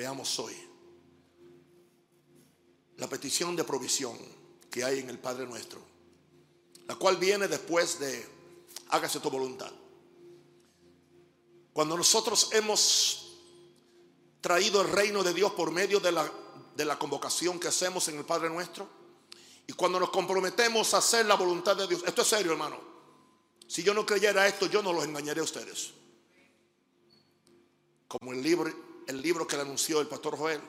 [0.00, 0.56] veamos hoy
[2.96, 4.16] la petición de provisión
[4.70, 5.78] que hay en el Padre nuestro,
[6.88, 8.26] la cual viene después de
[8.88, 9.70] hágase tu voluntad.
[11.74, 13.36] Cuando nosotros hemos
[14.40, 16.32] traído el reino de Dios por medio de la,
[16.74, 18.88] de la convocación que hacemos en el Padre nuestro,
[19.66, 22.80] y cuando nos comprometemos a hacer la voluntad de Dios, esto es serio hermano,
[23.66, 25.92] si yo no creyera esto, yo no los engañaré a ustedes.
[28.08, 30.60] Como el libro, el libro que le anunció el pastor Joel.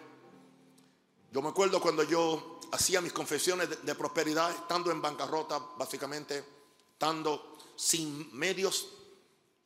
[1.31, 6.43] Yo me acuerdo cuando yo hacía mis confesiones de, prosperidad, estando en bancarrota, básicamente,
[6.93, 8.87] estando sin medios,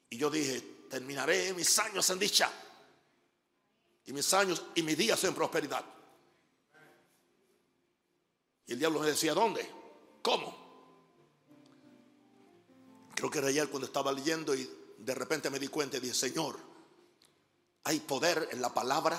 [0.09, 2.51] y yo dije, terminaré mis años en dicha
[4.05, 5.83] y mis años y mis días en prosperidad.
[8.67, 9.69] Y el diablo me decía, ¿dónde?
[10.21, 10.65] ¿Cómo?
[13.15, 16.13] Creo que era ayer cuando estaba leyendo y de repente me di cuenta y dije,
[16.13, 16.74] Señor,
[17.85, 19.17] hay poder en la palabra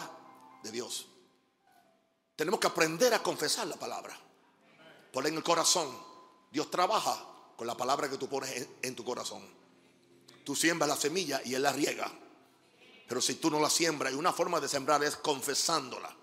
[0.63, 1.07] de Dios.
[2.35, 4.19] Tenemos que aprender a confesar la palabra.
[5.13, 5.89] Ponla en el corazón.
[6.51, 7.25] Dios trabaja
[7.57, 9.43] con la palabra que tú pones en, en tu corazón.
[10.45, 12.11] Tú siembras la semilla y Él la riega.
[13.09, 16.15] Pero si tú no la siembras, y una forma de sembrar es confesándola.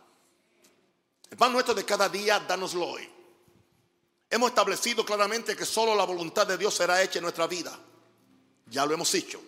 [1.30, 3.10] El pan nuestro de cada día, dánoslo hoy.
[4.30, 7.80] Hemos establecido claramente que solo la voluntad de Dios será hecha en nuestra vida.
[8.68, 9.42] Ya lo hemos dicho.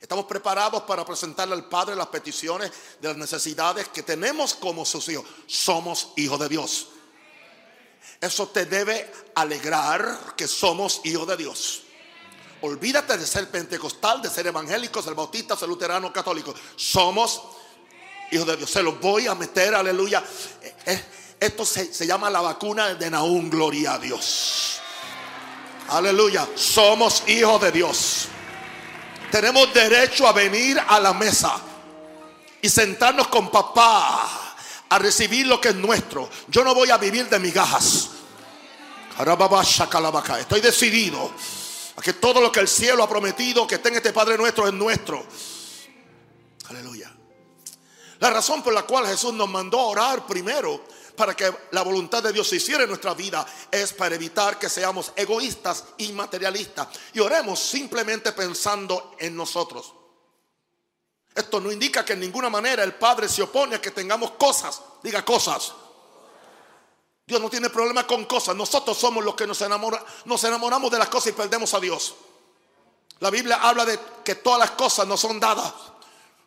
[0.00, 5.08] Estamos preparados para presentarle al Padre las peticiones de las necesidades que tenemos como sus
[5.08, 5.26] hijos.
[5.46, 6.88] Somos hijos de Dios.
[8.20, 11.82] Eso te debe alegrar que somos hijos de Dios.
[12.60, 16.54] Olvídate de ser pentecostal, de ser evangélico, ser bautista, ser luterano, católico.
[16.76, 17.42] Somos
[18.30, 18.70] hijos de Dios.
[18.70, 20.22] Se los voy a meter, aleluya.
[20.62, 21.04] Eh, eh,
[21.40, 24.80] esto se, se llama la vacuna de Nahum, gloria a Dios.
[25.88, 26.48] Aleluya.
[26.54, 28.28] Somos hijos de Dios.
[29.30, 31.60] Tenemos derecho a venir a la mesa
[32.62, 34.56] y sentarnos con papá
[34.88, 36.28] a recibir lo que es nuestro.
[36.48, 38.10] Yo no voy a vivir de migajas.
[40.40, 41.32] Estoy decidido
[41.96, 44.72] a que todo lo que el cielo ha prometido que en este Padre nuestro es
[44.72, 45.24] nuestro.
[46.68, 47.12] Aleluya.
[48.20, 50.84] La razón por la cual Jesús nos mandó a orar primero
[51.18, 54.68] para que la voluntad de Dios se hiciera en nuestra vida es para evitar que
[54.68, 59.92] seamos egoístas y materialistas y oremos simplemente pensando en nosotros.
[61.34, 64.80] Esto no indica que en ninguna manera el Padre se opone a que tengamos cosas,
[65.02, 65.72] diga cosas.
[67.26, 68.54] Dios no tiene problema con cosas.
[68.54, 72.14] Nosotros somos los que nos, enamora, nos enamoramos de las cosas y perdemos a Dios.
[73.18, 75.74] La Biblia habla de que todas las cosas nos son dadas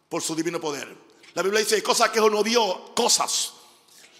[0.07, 0.95] por su divino poder.
[1.33, 3.53] La Biblia dice cosas que uno vio, cosas.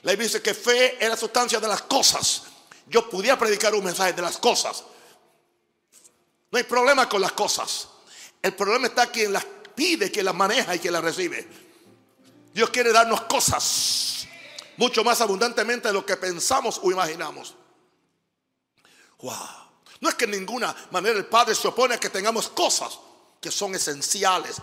[0.04, 2.44] La Biblia dice que fe es la sustancia de las cosas.
[2.88, 4.84] Yo pudiera predicar un mensaje de las cosas.
[6.50, 7.88] No hay problema con las cosas.
[8.42, 9.46] El problema está quien las
[9.76, 11.48] pide, quien las maneja y quien las recibe.
[12.54, 14.28] Dios quiere darnos cosas
[14.78, 17.54] mucho más abundantemente de lo que pensamos o imaginamos.
[19.20, 19.36] Wow.
[20.00, 22.98] No es que en ninguna manera el Padre se opone a que tengamos cosas
[23.40, 24.56] que son esenciales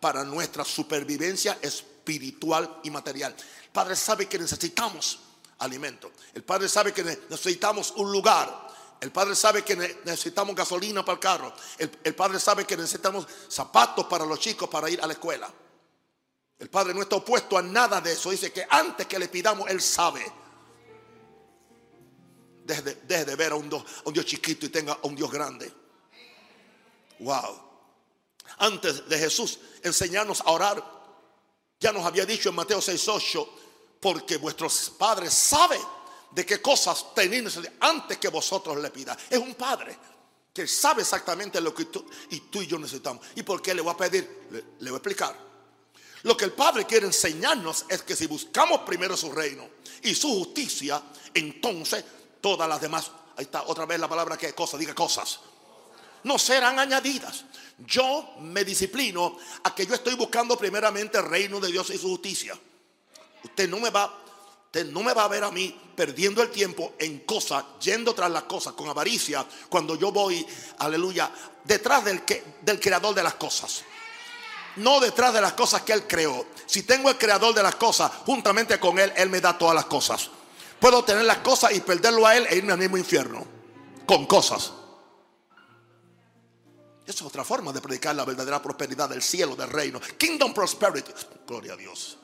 [0.00, 3.34] para nuestra supervivencia espiritual y material.
[3.64, 5.20] El Padre sabe que necesitamos
[5.58, 6.12] alimento.
[6.34, 8.68] El Padre sabe que necesitamos un lugar.
[9.00, 11.54] El Padre sabe que necesitamos gasolina para el carro.
[11.78, 15.50] El, Padre sabe que necesitamos zapatos para los chicos para ir a la escuela.
[16.58, 18.30] El Padre no está opuesto a nada de eso.
[18.30, 20.20] Dice que antes que le pidamos, Él sabe.
[22.64, 25.72] Deje de, ver a un Dios chiquito y tenga a un Dios grande.
[27.20, 27.70] Wow.
[28.58, 30.99] Antes de Jesús enseñarnos a orar,
[31.80, 33.48] ya nos había dicho en Mateo 6:8,
[33.98, 35.80] porque vuestros padres saben
[36.30, 39.16] de qué cosas tenéis antes que vosotros le pidan.
[39.28, 39.98] Es un padre
[40.52, 43.26] que sabe exactamente lo que tú y tú y yo necesitamos.
[43.34, 44.46] ¿Y por qué le voy a pedir?
[44.50, 45.50] Le, le voy a explicar.
[46.22, 49.66] Lo que el Padre quiere enseñarnos es que si buscamos primero su reino
[50.02, 51.02] y su justicia,
[51.32, 52.04] entonces
[52.42, 55.40] todas las demás, ahí está otra vez la palabra que cosa, diga cosas,
[56.24, 57.44] no serán añadidas.
[57.86, 62.08] Yo me disciplino a que yo estoy buscando primeramente el reino de Dios y su
[62.08, 62.58] justicia.
[63.42, 64.22] Usted no me va,
[64.66, 68.30] usted no me va a ver a mí perdiendo el tiempo en cosas, yendo tras
[68.30, 70.46] las cosas con avaricia, cuando yo voy,
[70.78, 71.30] aleluya,
[71.64, 73.82] detrás del, que, del creador de las cosas.
[74.76, 76.46] No detrás de las cosas que Él creó.
[76.66, 79.86] Si tengo el creador de las cosas, juntamente con Él, Él me da todas las
[79.86, 80.30] cosas.
[80.78, 83.46] Puedo tener las cosas y perderlo a Él e irme al mismo infierno.
[84.06, 84.72] Con cosas.
[87.10, 90.00] Esa es otra forma de predicar la verdadera prosperidad del cielo, del reino.
[90.16, 91.10] Kingdom prosperity.
[91.44, 92.16] Gloria a Dios.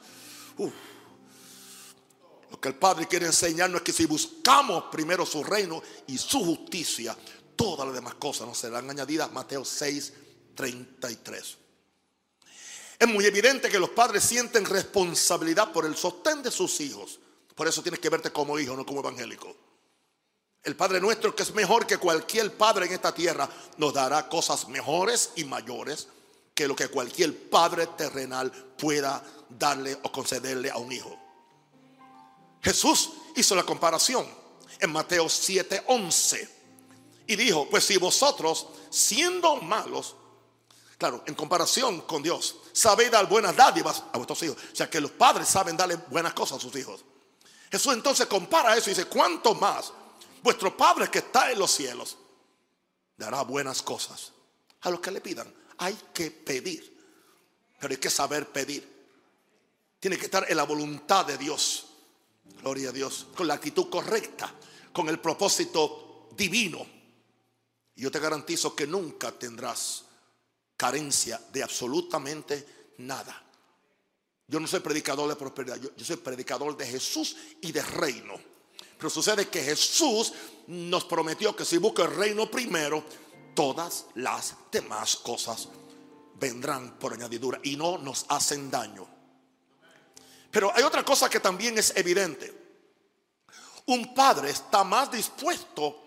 [2.48, 6.38] Lo que el Padre quiere enseñarnos es que si buscamos primero su reino y su
[6.38, 7.16] justicia,
[7.56, 9.32] todas las demás cosas nos serán añadidas.
[9.32, 10.12] Mateo 6,
[10.54, 11.56] 33.
[13.00, 17.18] Es muy evidente que los padres sienten responsabilidad por el sostén de sus hijos.
[17.56, 19.65] Por eso tienes que verte como hijo, no como evangélico.
[20.66, 24.66] El Padre nuestro, que es mejor que cualquier padre en esta tierra, nos dará cosas
[24.66, 26.08] mejores y mayores
[26.52, 31.16] que lo que cualquier padre terrenal pueda darle o concederle a un hijo.
[32.60, 34.26] Jesús hizo la comparación
[34.80, 36.48] en Mateo 7:11
[37.28, 40.16] y dijo, pues si vosotros, siendo malos,
[40.98, 45.00] claro, en comparación con Dios, sabéis dar buenas dádivas a vuestros hijos, o sea que
[45.00, 47.04] los padres saben darle buenas cosas a sus hijos.
[47.70, 49.92] Jesús entonces compara eso y dice, ¿cuánto más
[50.42, 52.16] vuestro Padre que está en los cielos
[53.16, 54.32] dará buenas cosas
[54.80, 55.52] a los que le pidan?
[55.78, 56.96] Hay que pedir,
[57.80, 58.96] pero hay que saber pedir.
[59.98, 61.86] Tiene que estar en la voluntad de Dios.
[62.60, 63.26] Gloria a Dios.
[63.36, 64.52] Con la actitud correcta,
[64.92, 66.86] con el propósito divino.
[67.96, 70.04] Yo te garantizo que nunca tendrás
[70.76, 73.42] carencia de absolutamente nada.
[74.46, 78.34] Yo no soy predicador de prosperidad, yo, soy predicador de Jesús y de reino.
[78.96, 80.32] Pero sucede que Jesús
[80.68, 83.04] nos prometió que si busca el reino primero,
[83.54, 85.68] todas las demás cosas
[86.38, 89.06] vendrán por añadidura y no nos hacen daño.
[90.50, 92.52] Pero hay otra cosa que también es evidente.
[93.86, 96.02] Un padre está más dispuesto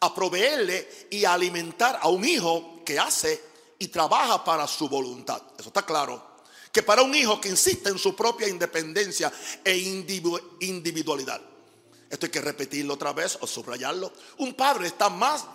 [0.00, 3.42] a proveerle y a alimentar a un hijo que hace
[3.78, 5.40] y trabaja para su voluntad.
[5.58, 6.32] Eso está claro.
[6.70, 9.32] Que para un hijo que insiste en su propia independencia
[9.64, 11.51] e individualidad.
[12.12, 14.12] Esto hay que repetirlo otra vez o subrayarlo.
[14.36, 15.46] Un padre está más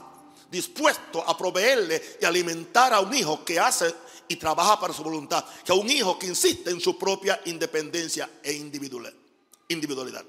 [0.50, 3.94] dispuesto a proveerle y alimentar a un hijo que hace
[4.28, 8.28] y trabaja para su voluntad, que a un hijo que insiste en su propia independencia
[8.42, 10.26] e individualidad.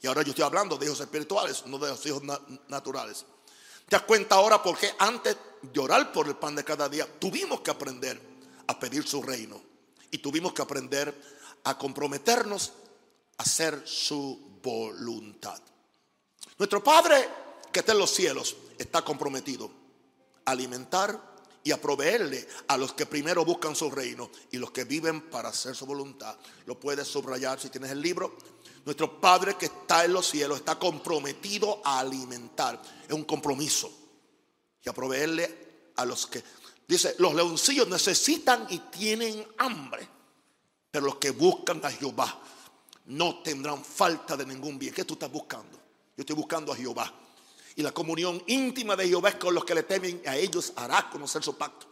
[0.00, 2.22] Y ahora yo estoy hablando de hijos espirituales, no de los hijos
[2.68, 3.26] naturales.
[3.86, 7.06] ¿Te das cuenta ahora por qué antes de orar por el pan de cada día
[7.18, 8.18] tuvimos que aprender
[8.68, 9.60] a pedir su reino?
[10.10, 11.14] Y tuvimos que aprender
[11.64, 12.72] a comprometernos
[13.36, 15.60] a hacer su voluntad.
[16.58, 17.28] Nuestro Padre
[17.72, 19.70] que está en los cielos está comprometido
[20.44, 21.32] a alimentar
[21.64, 25.48] y a proveerle a los que primero buscan su reino y los que viven para
[25.48, 26.36] hacer su voluntad.
[26.66, 28.36] Lo puedes subrayar si tienes el libro.
[28.84, 32.82] Nuestro Padre que está en los cielos está comprometido a alimentar.
[33.06, 33.90] Es un compromiso.
[34.84, 36.42] Y a proveerle a los que...
[36.88, 40.08] Dice, los leoncillos necesitan y tienen hambre.
[40.90, 42.42] Pero los que buscan a Jehová
[43.06, 44.94] no tendrán falta de ningún bien.
[44.94, 45.78] ¿Qué tú estás buscando?
[46.16, 47.12] Yo estoy buscando a Jehová.
[47.74, 51.08] Y la comunión íntima de Jehová es con los que le temen, a ellos hará
[51.10, 51.86] conocer su pacto.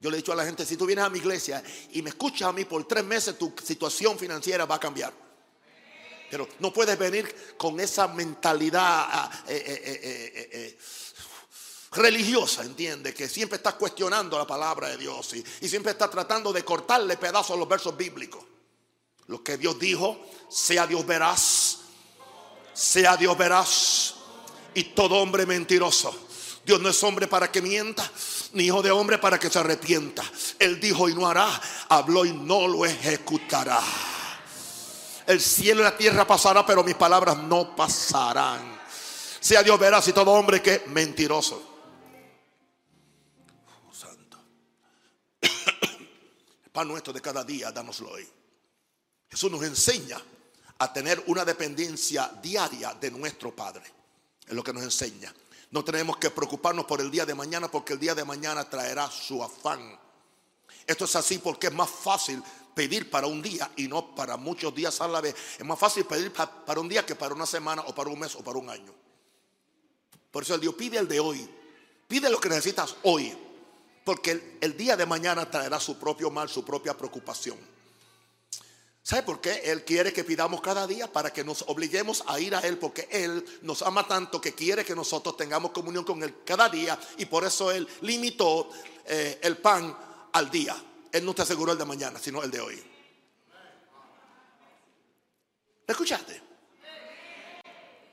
[0.00, 1.62] Yo le he dicho a la gente, si tú vienes a mi iglesia
[1.92, 5.12] y me escuchas a mí por tres meses, tu situación financiera va a cambiar.
[6.30, 10.78] Pero no puedes venir con esa mentalidad ah, eh, eh, eh,
[11.92, 16.52] religiosa, entiende, que siempre estás cuestionando la palabra de Dios y, y siempre estás tratando
[16.52, 18.44] de cortarle pedazos a los versos bíblicos.
[19.28, 21.78] Lo que Dios dijo, sea Dios veraz,
[22.72, 24.14] sea Dios veraz
[24.74, 26.26] y todo hombre mentiroso.
[26.64, 28.10] Dios no es hombre para que mienta,
[28.52, 30.22] ni hijo de hombre para que se arrepienta.
[30.58, 31.48] Él dijo y no hará,
[31.88, 33.80] habló y no lo ejecutará.
[35.26, 38.80] El cielo y la tierra pasará, pero mis palabras no pasarán.
[39.40, 41.62] Sea Dios veraz y todo hombre que mentiroso.
[43.86, 44.38] Oh, santo.
[46.72, 48.26] Pan nuestro de cada día, dánoslo hoy.
[49.30, 50.20] Jesús nos enseña
[50.78, 53.84] a tener una dependencia diaria de nuestro Padre.
[54.46, 55.34] Es lo que nos enseña.
[55.70, 59.10] No tenemos que preocuparnos por el día de mañana porque el día de mañana traerá
[59.10, 59.98] su afán.
[60.86, 62.42] Esto es así porque es más fácil
[62.74, 65.34] pedir para un día y no para muchos días a la vez.
[65.58, 68.34] Es más fácil pedir para un día que para una semana o para un mes
[68.36, 68.94] o para un año.
[70.30, 71.46] Por eso el Dios pide el de hoy.
[72.06, 73.36] Pide lo que necesitas hoy.
[74.04, 77.58] Porque el, el día de mañana traerá su propio mal, su propia preocupación.
[79.08, 79.62] ¿Sabe por qué?
[79.64, 83.08] Él quiere que pidamos cada día para que nos obliguemos a ir a Él, porque
[83.10, 87.24] Él nos ama tanto que quiere que nosotros tengamos comunión con Él cada día y
[87.24, 88.68] por eso Él limitó
[89.06, 89.96] eh, el pan
[90.30, 90.76] al día.
[91.10, 92.84] Él no te aseguró el de mañana, sino el de hoy.
[95.86, 96.42] ¿Me escuchaste?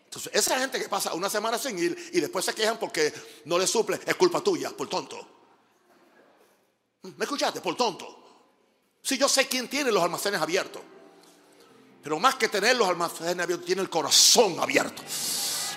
[0.06, 3.60] Entonces, esa gente que pasa una semana sin ir y después se quejan porque no
[3.60, 5.28] le suple, es culpa tuya, por tonto.
[7.02, 7.60] ¿Me escuchaste?
[7.60, 8.25] Por tonto.
[9.06, 10.82] Si yo sé quién tiene los almacenes abiertos.
[12.02, 15.04] Pero más que tener los almacenes abiertos, tiene el corazón abierto.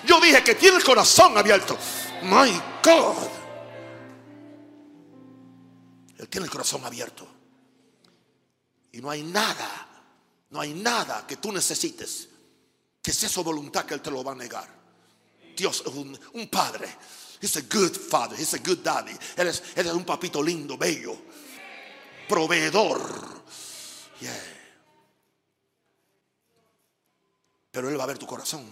[0.03, 1.77] Yo dije que tiene el corazón abierto.
[2.23, 3.29] My God.
[6.17, 7.27] Él tiene el corazón abierto.
[8.93, 9.87] Y no hay nada,
[10.49, 12.29] no hay nada que tú necesites
[12.99, 14.67] que sea su voluntad que Él te lo va a negar.
[15.55, 16.89] Dios es un, padre.
[17.39, 18.35] He's a good father.
[18.35, 19.15] He's a good daddy.
[19.37, 21.15] Él él es un papito lindo, bello.
[22.29, 23.01] Proveedor.
[27.71, 28.65] Pero Él va a ver tu corazón.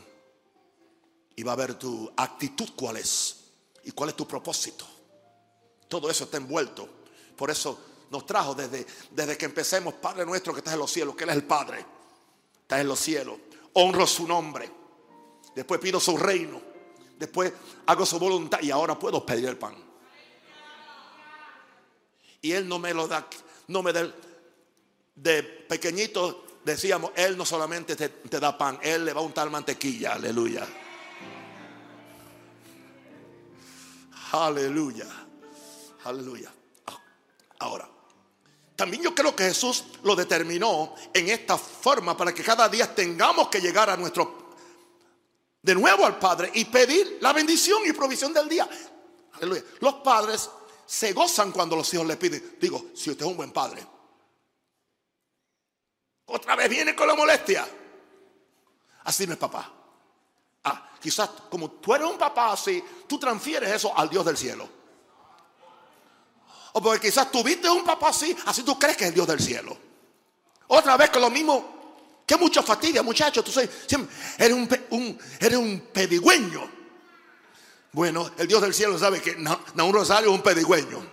[1.35, 3.51] Y va a ver tu actitud cuál es.
[3.83, 4.85] Y cuál es tu propósito.
[5.89, 6.87] Todo eso está envuelto.
[7.35, 11.15] Por eso nos trajo desde, desde que empecemos, Padre nuestro que estás en los cielos,
[11.15, 11.85] que Él es el Padre.
[12.61, 13.37] Está en los cielos.
[13.73, 14.71] Honro su nombre.
[15.55, 16.61] Después pido su reino.
[17.17, 17.51] Después
[17.85, 18.59] hago su voluntad.
[18.61, 19.75] Y ahora puedo pedir el pan.
[22.41, 23.27] Y Él no me lo da.
[23.67, 24.11] No me da.
[25.15, 29.49] De pequeñito decíamos, Él no solamente te, te da pan, Él le va a untar
[29.49, 30.13] mantequilla.
[30.13, 30.67] Aleluya.
[34.31, 35.07] Aleluya.
[36.03, 36.51] Aleluya.
[37.59, 37.89] Ahora,
[38.75, 43.47] también yo creo que Jesús lo determinó en esta forma para que cada día tengamos
[43.47, 44.47] que llegar a nuestro
[45.61, 48.69] de nuevo al Padre y pedir la bendición y provisión del día.
[49.33, 49.63] Aleluya.
[49.79, 50.49] Los padres
[50.87, 52.57] se gozan cuando los hijos le piden.
[52.59, 53.85] Digo, si usted es un buen padre.
[56.27, 57.67] Otra vez viene con la molestia.
[59.03, 59.71] Así no es papá.
[60.63, 64.67] Ah, quizás como tú eres un papá así, tú transfieres eso al Dios del cielo.
[66.73, 69.41] O porque quizás tuviste un papá así, así tú crees que es el Dios del
[69.41, 69.77] cielo.
[70.67, 71.75] Otra vez con lo mismo.
[72.25, 73.43] Que mucho fatiga, muchachos.
[73.43, 76.76] Tú eres un, un, eres un pedigüeño.
[77.97, 81.03] Bueno, el Dios del cielo sabe que un Rosario es un pedigüeño.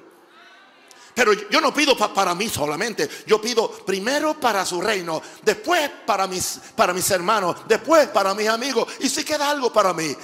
[1.15, 3.09] Pero yo no pido para mí solamente.
[3.27, 8.49] Yo pido primero para su reino, después para mis, para mis hermanos, después para mis
[8.51, 8.87] amigos.
[9.01, 10.15] Y si queda algo para mí.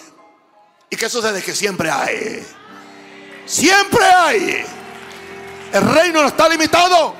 [0.91, 1.43] ¿Y qué sucede?
[1.43, 2.47] Que siempre hay.
[3.47, 4.65] Siempre hay.
[5.73, 7.15] El reino no está limitado.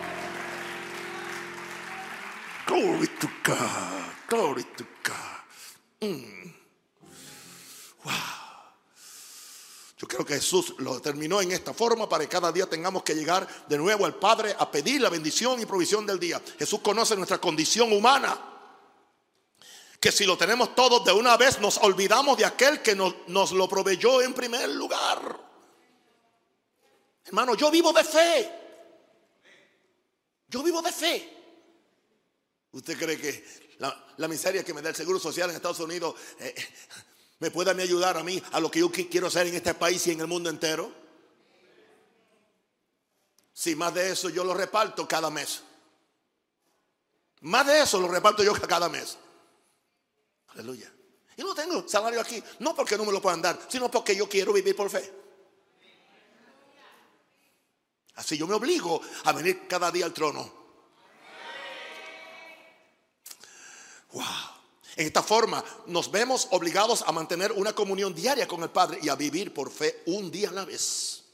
[2.67, 3.57] Glory to God.
[4.29, 6.11] Glory to God.
[6.11, 6.40] Mm.
[10.01, 13.15] Yo creo que Jesús lo determinó en esta forma para que cada día tengamos que
[13.15, 16.41] llegar de nuevo al Padre a pedir la bendición y provisión del día.
[16.59, 18.47] Jesús conoce nuestra condición humana.
[20.01, 23.53] Que si lo tenemos todos de una vez nos olvidamos de aquel que nos, nos
[23.53, 25.39] lo proveyó en primer lugar.
[27.27, 28.53] Hermano, yo vivo de fe.
[30.49, 31.37] Yo vivo de fe.
[32.73, 33.45] ¿Usted cree que
[34.17, 36.55] la, miseria que me da el Seguro Social en Estados Unidos eh,
[37.41, 40.13] me puede ayudar a mí a lo que yo quiero hacer en este país y
[40.13, 40.93] en el mundo entero?
[43.53, 45.63] Si más de eso yo lo reparto cada mes.
[47.41, 49.17] Más de eso lo reparto yo cada mes.
[50.49, 50.93] Aleluya.
[51.37, 54.29] Y no tengo salario aquí, no porque no me lo puedan dar, sino porque yo
[54.29, 55.11] quiero vivir por fe.
[58.17, 60.61] Así yo me obligo a venir cada día al trono.
[64.13, 64.60] Wow.
[64.97, 69.09] En esta forma nos vemos obligados a mantener una comunión diaria con el Padre y
[69.09, 71.25] a vivir por fe un día a la vez.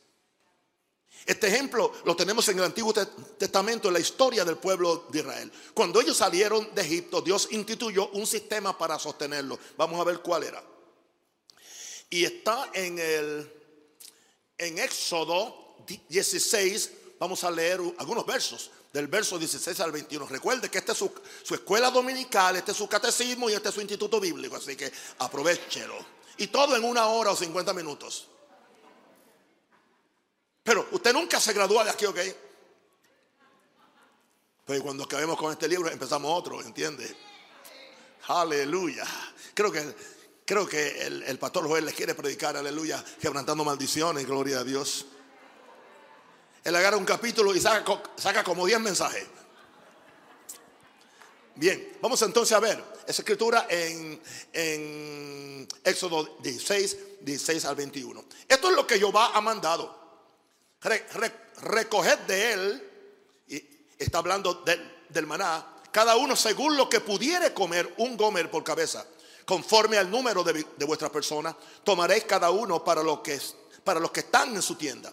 [1.24, 5.52] Este ejemplo lo tenemos en el Antiguo Testamento, en la historia del pueblo de Israel.
[5.74, 9.58] Cuando ellos salieron de Egipto, Dios instituyó un sistema para sostenerlo.
[9.76, 10.62] Vamos a ver cuál era.
[12.10, 13.52] Y está en el
[14.58, 15.76] en Éxodo
[16.08, 20.26] 16, vamos a leer algunos versos, del verso 16 al 21.
[20.26, 21.12] Recuerde que esta es su,
[21.54, 25.94] escuela dominical, este es su catecismo y este es su instituto bíblico, así que aprovechelo.
[26.38, 28.26] Y todo en una hora o 50 minutos.
[30.62, 32.18] Pero usted nunca se gradúa de aquí, ¿ok?
[34.64, 37.14] Pero cuando acabemos con este libro empezamos otro, ¿entiende?
[38.28, 39.04] Aleluya.
[39.52, 39.94] Creo que,
[40.46, 45.04] creo que el, el pastor Joel les quiere predicar, aleluya, quebrantando maldiciones, gloria a Dios.
[46.66, 49.24] Él agarra un capítulo y saca, como 10 mensajes.
[51.54, 54.20] Bien, vamos entonces a ver esa escritura en,
[55.84, 58.24] Éxodo 16, 16 al 21.
[58.48, 59.96] Esto es lo que Jehová ha mandado.
[60.80, 62.90] recoged de él,
[63.46, 63.64] y
[63.96, 64.64] está hablando
[65.08, 69.06] del maná, cada uno según lo que pudiere comer, un gomer por cabeza,
[69.44, 71.54] conforme al número de, de vuestras personas,
[71.84, 73.40] tomaréis cada uno para, lo que,
[73.84, 75.12] para los que están en su tienda.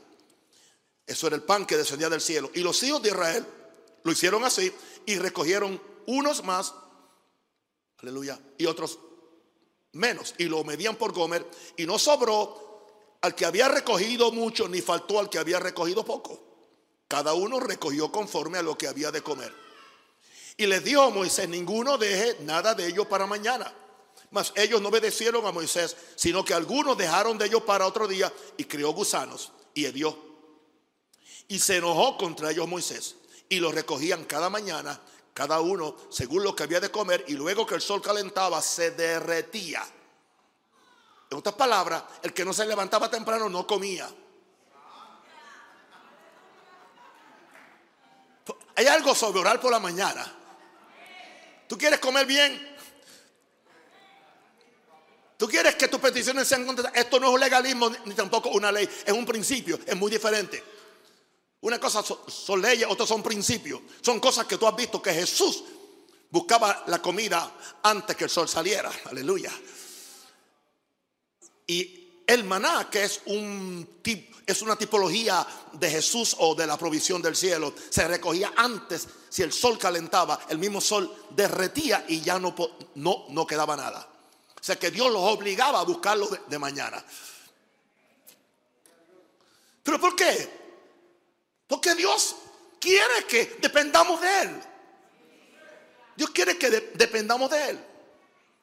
[1.06, 2.50] Eso era el pan que descendía del cielo.
[2.54, 3.46] Y los hijos de Israel
[4.04, 4.72] lo hicieron así
[5.06, 6.74] y recogieron unos más,
[7.98, 9.00] aleluya, y otros
[9.94, 10.34] menos.
[10.38, 11.46] Y lo medían por Gomer.
[11.78, 12.88] Y no sobró
[13.22, 16.42] al que había recogido mucho, ni faltó al que había recogido poco.
[17.08, 19.54] Cada uno recogió conforme a lo que había de comer.
[20.58, 23.74] Y les dijo a Moisés, ninguno deje nada de ellos para mañana.
[24.32, 28.32] Mas ellos no obedecieron a Moisés, sino que algunos dejaron de ellos para otro día
[28.58, 30.33] y crió gusanos y hedió
[31.48, 33.16] y se enojó contra ellos Moisés.
[33.50, 35.00] Y los recogían cada mañana,
[35.34, 37.26] cada uno según lo que había de comer.
[37.28, 39.84] Y luego que el sol calentaba, se derretía.
[41.30, 44.10] En otras palabras, el que no se levantaba temprano no comía.
[48.76, 50.32] Hay algo sobre orar por la mañana.
[51.68, 52.76] ¿Tú quieres comer bien?
[55.38, 56.98] ¿Tú quieres que tus peticiones sean contestadas?
[56.98, 60.64] Esto no es un legalismo ni tampoco una ley, es un principio, es muy diferente.
[61.64, 63.80] Una cosa son, leyes, otras son principios.
[64.02, 65.64] Son cosas que tú has visto que Jesús
[66.30, 68.92] buscaba la comida antes que el sol saliera.
[69.06, 69.52] Aleluya.
[71.66, 73.88] Y el maná, que es un
[74.46, 79.42] es una tipología de Jesús o de la provisión del cielo, se recogía antes, si
[79.42, 82.54] el sol calentaba, el mismo sol derretía y ya no,
[82.96, 84.06] no, no quedaba nada.
[84.60, 87.02] O sea que Dios los obligaba a buscarlo de mañana.
[89.82, 90.63] ¿Pero por qué?
[91.68, 92.36] Porque Dios
[92.80, 94.62] quiere que dependamos de Él.
[96.16, 97.86] Dios quiere que dependamos de Él.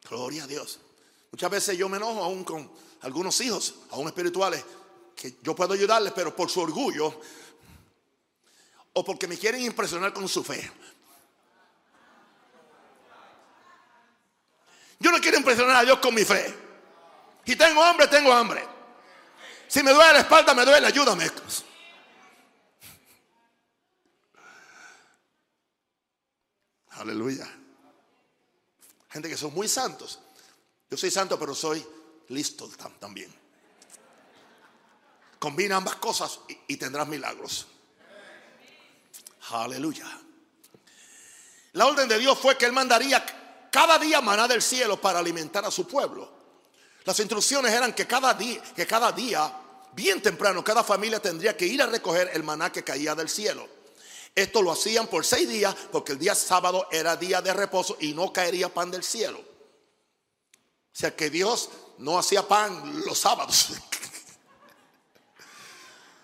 [0.09, 0.81] Gloria a Dios.
[1.31, 2.71] Muchas veces yo me enojo aún con
[3.03, 4.65] algunos hijos, aún espirituales,
[5.17, 7.21] que yo puedo ayudarles, pero por su orgullo
[8.93, 10.71] o porque me quieren impresionar con su fe.
[14.99, 16.55] Yo no quiero impresionar a Dios con mi fe.
[17.45, 18.65] Si tengo hambre, tengo hambre.
[19.67, 21.31] Si me duele la espalda, me duele, ayúdame.
[27.21, 27.47] Aleluya.
[29.11, 30.21] Gente que son muy santos.
[30.91, 31.87] Yo soy santo, pero soy
[32.29, 32.67] listo
[32.99, 33.31] también.
[35.39, 37.67] Combina ambas cosas y, tendrás milagros.
[39.51, 40.07] Aleluya.
[41.75, 43.23] La orden de Dios fue que Él mandaría
[43.71, 46.33] cada día maná del cielo para alimentar a su pueblo.
[47.05, 49.53] Las instrucciones eran que cada día, que cada día,
[49.93, 53.80] bien temprano, cada familia tendría que ir a recoger el maná que caía del cielo.
[54.35, 58.15] Esto lo hacían por seis días porque el día sábado era día de reposo y
[58.15, 59.39] no caería pan del cielo.
[59.39, 63.71] O sea que Dios no hacía pan los sábados.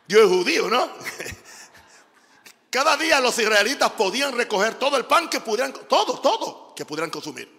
[0.08, 0.90] Dios es judío, ¿no?
[2.70, 7.10] Cada día los israelitas podían recoger todo el pan que pudieran, todo, todo que pudieran
[7.10, 7.56] consumir.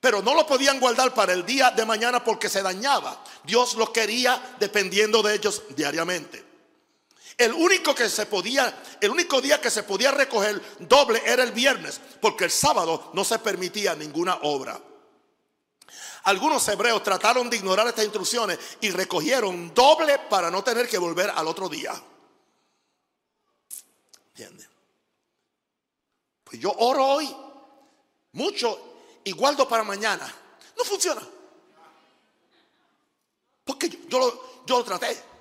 [0.00, 3.24] Pero no lo podían guardar para el día de mañana porque se dañaba.
[3.44, 6.45] Dios lo quería dependiendo de ellos diariamente.
[7.36, 11.52] El único que se podía, el único día que se podía recoger doble era el
[11.52, 14.80] viernes, porque el sábado no se permitía ninguna obra.
[16.24, 21.30] Algunos hebreos trataron de ignorar estas instrucciones y recogieron doble para no tener que volver
[21.30, 21.92] al otro día.
[24.30, 24.68] ¿Entienden?
[26.42, 27.36] Pues yo oro hoy
[28.32, 30.26] mucho y guardo para mañana.
[30.76, 31.22] No funciona.
[33.64, 35.35] Porque yo, yo lo traté.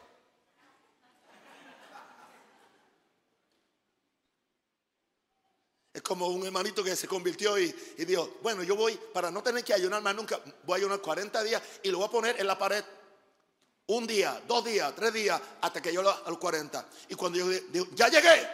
[6.06, 9.74] Como un hermanito que se convirtió y, dijo, bueno, yo voy, para no tener que
[9.74, 12.58] ayunar más nunca, voy a ayunar 40 días y lo voy a poner en la
[12.58, 12.84] pared
[13.88, 16.88] un día, dos días, tres días, hasta que yo a los 40.
[17.10, 18.48] Y cuando yo digo, ya llegué.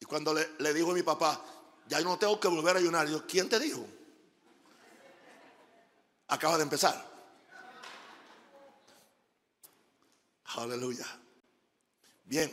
[0.00, 1.42] Y cuando le, dijo a mi papá,
[1.88, 3.86] ya no tengo que volver a ayunar, yo, ¿quién te dijo?
[6.28, 7.10] Acaba de empezar.
[10.56, 11.06] Aleluya.
[12.24, 12.50] Bien,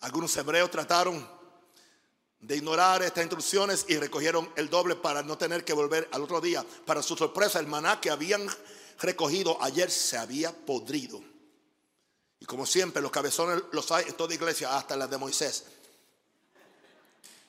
[0.00, 1.39] algunos hebreos trataron
[2.40, 6.40] de ignorar estas instrucciones y recogieron el doble para no tener que volver al otro
[6.40, 6.64] día.
[6.86, 8.46] Para su sorpresa, el maná que habían
[9.00, 11.20] recogido ayer se había podrido.
[12.38, 15.64] Y como siempre, los cabezones los hay en toda iglesia, hasta las de Moisés.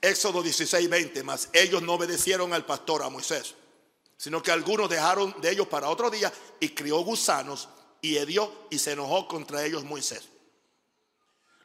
[0.01, 3.53] Éxodo 16, 20, más ellos no obedecieron al pastor, a Moisés,
[4.17, 7.69] sino que algunos dejaron de ellos para otro día y crió gusanos
[8.01, 10.27] y hedió y se enojó contra ellos Moisés.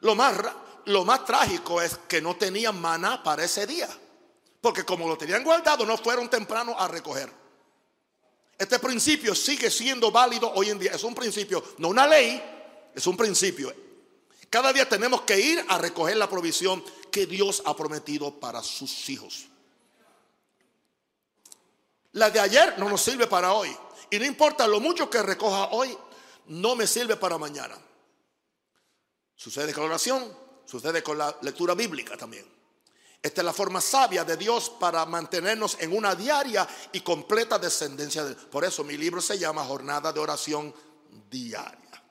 [0.01, 0.37] Lo más
[0.87, 3.89] lo más trágico es que no tenían maná para ese día.
[4.61, 7.31] Porque como lo tenían guardado, no fueron temprano a recoger.
[8.57, 10.91] Este principio sigue siendo válido hoy en día.
[10.91, 12.41] Es un principio, no una ley,
[12.95, 13.73] es un principio.
[14.49, 19.09] Cada día tenemos que ir a recoger la provisión que Dios ha prometido para sus
[19.09, 19.47] hijos.
[22.13, 23.75] La de ayer no nos sirve para hoy.
[24.09, 25.95] Y no importa lo mucho que recoja hoy,
[26.47, 27.77] no me sirve para mañana.
[29.35, 32.45] Sucede con la oración, Sucede con la lectura bíblica también.
[33.21, 38.25] Esta es la forma sabia de Dios para mantenernos en una diaria y completa descendencia.
[38.25, 40.73] De, por eso mi libro se llama Jornada de Oración
[41.29, 42.03] Diaria.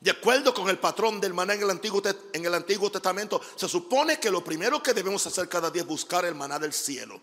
[0.00, 3.68] De acuerdo con el patrón del maná en el, Antiguo, en el Antiguo Testamento, se
[3.68, 7.20] supone que lo primero que debemos hacer cada día es buscar el maná del cielo.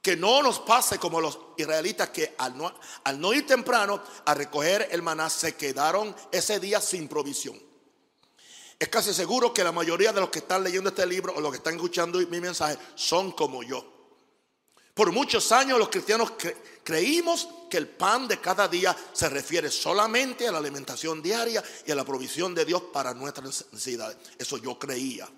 [0.00, 2.74] Que no nos pase como los israelitas que al no,
[3.04, 7.67] al no ir temprano a recoger el maná se quedaron ese día sin provisión.
[8.78, 11.50] Es casi seguro que la mayoría de los que están leyendo este libro o los
[11.50, 13.84] que están escuchando mi mensaje son como yo.
[14.94, 16.32] Por muchos años los cristianos
[16.84, 21.90] creímos que el pan de cada día se refiere solamente a la alimentación diaria y
[21.90, 24.16] a la provisión de Dios para nuestras necesidades.
[24.38, 25.28] Eso yo creía.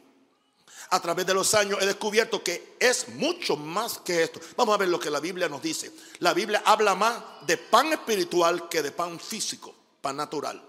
[0.93, 4.41] a través de los años he descubierto que es mucho más que esto.
[4.57, 5.93] Vamos a ver lo que la Biblia nos dice.
[6.19, 10.63] La Biblia habla más de pan espiritual que de pan físico, pan natural.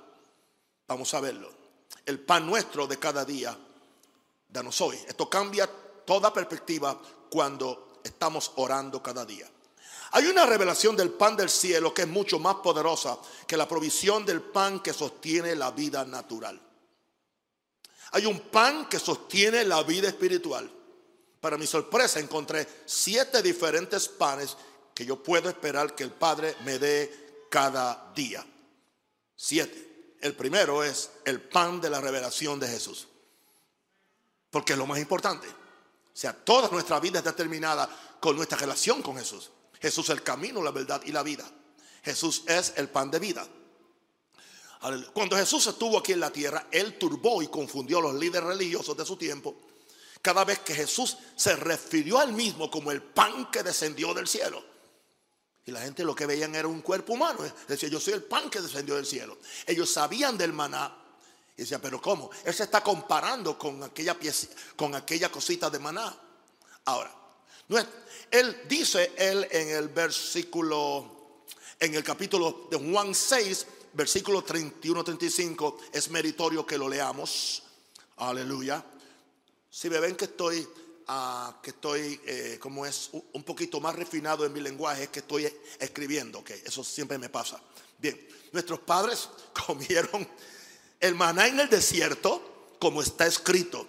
[0.88, 1.61] Vamos a verlo.
[2.06, 3.58] El pan nuestro de cada día,
[4.50, 4.98] danos hoy.
[5.08, 5.70] Esto cambia
[6.06, 9.50] toda perspectiva cuando estamos orando cada día.
[10.14, 14.26] Hay una revelación del pan del cielo que es mucho más poderosa que la provisión
[14.26, 16.60] del pan que sostiene la vida natural.
[18.12, 20.70] Hay un pan que sostiene la vida espiritual.
[21.40, 24.58] Para mi sorpresa encontré siete diferentes panes
[24.94, 28.46] que yo puedo esperar que el Padre me dé cada día.
[29.36, 29.91] Siete.
[30.22, 33.08] El primero es el pan de la revelación de Jesús.
[34.52, 35.48] Porque es lo más importante.
[35.48, 39.50] O sea, toda nuestra vida está determinada con nuestra relación con Jesús.
[39.82, 41.50] Jesús es el camino, la verdad y la vida.
[42.04, 43.48] Jesús es el pan de vida.
[45.14, 48.98] Cuando Jesús estuvo aquí en la tierra, Él turbó y confundió a los líderes religiosos
[48.98, 49.56] de su tiempo.
[50.22, 54.71] Cada vez que Jesús se refirió al mismo como el pan que descendió del cielo.
[55.66, 57.40] Y la gente lo que veían era un cuerpo humano.
[57.68, 59.38] Decía, yo soy el pan que descendió del cielo.
[59.66, 60.98] Ellos sabían del maná.
[61.56, 62.32] Y decían, pero ¿cómo?
[62.44, 66.18] Él se está comparando con aquella, pieza, con aquella cosita de maná.
[66.86, 67.14] Ahora,
[68.32, 71.44] él dice, él en el versículo,
[71.80, 77.64] en el capítulo de Juan 6, versículo 31-35, es meritorio que lo leamos.
[78.18, 78.84] Aleluya.
[79.70, 80.68] Si me ven que estoy,
[81.62, 86.40] que estoy, eh, como es, un poquito más refinado en mi lenguaje, que estoy escribiendo,
[86.40, 87.62] ok, eso siempre me pasa.
[87.98, 88.20] Bien,
[88.52, 89.30] nuestros padres
[89.66, 90.28] comieron
[91.00, 93.88] el maná en el desierto, como está escrito,